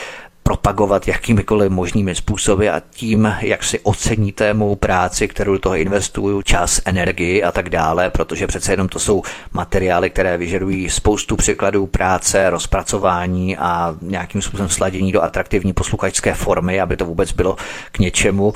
[0.46, 6.42] propagovat jakýmikoliv možnými způsoby a tím, jak si oceníte mou práci, kterou do toho investuju,
[6.42, 9.22] čas, energii a tak dále, protože přece jenom to jsou
[9.52, 16.80] materiály, které vyžadují spoustu překladů práce, rozpracování a nějakým způsobem sladění do atraktivní posluchačské formy,
[16.80, 17.56] aby to vůbec bylo
[17.92, 18.54] k něčemu.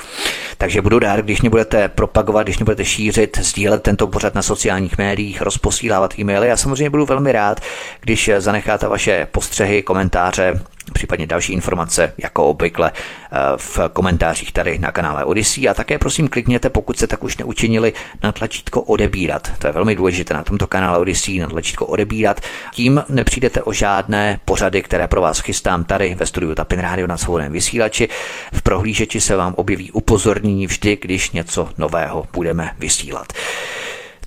[0.59, 4.43] Takže budu rád, když mě budete propagovat, když mě budete šířit, sdílet tento pořad na
[4.43, 7.61] sociálních médiích, rozposílávat e-maily a samozřejmě budu velmi rád,
[8.01, 10.61] když zanecháte vaše postřehy, komentáře
[10.91, 16.28] případně další informace, jako obvykle eh, v komentářích tady na kanále Odyssey a také prosím
[16.28, 19.51] klikněte, pokud se tak už neučinili, na tlačítko odebírat.
[19.59, 22.41] To je velmi důležité na tomto kanále Odyssey, na tlačítko odebírat.
[22.74, 27.16] Tím nepřijdete o žádné pořady, které pro vás chystám tady ve studiu Tapin Radio na
[27.16, 28.09] svobodném vysílači.
[28.53, 33.32] V prohlížeči se vám objeví upozornění vždy, když něco nového budeme vysílat.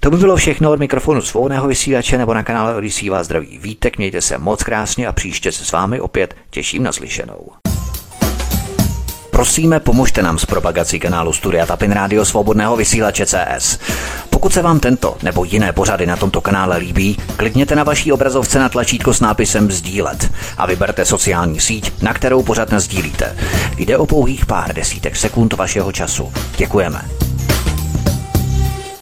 [0.04, 3.98] To by bylo všechno od mikrofonu svobodného vysílače nebo na kanále Odisí vás zdraví vítek,
[3.98, 7.50] mějte se moc krásně a příště se s vámi opět těším na slyšenou.
[9.32, 13.80] Prosíme, pomožte nám s propagací kanálu Studia Tapin Rádio Svobodného vysílače CS.
[14.30, 18.60] Pokud se vám tento nebo jiné pořady na tomto kanále líbí, klikněte na vaší obrazovce
[18.60, 23.38] na tlačítko s nápisem Sdílet a vyberte sociální síť, na kterou pořad sdílíte.
[23.78, 26.34] Jde o pouhých pár desítek sekund vašeho času.
[26.58, 27.02] Děkujeme.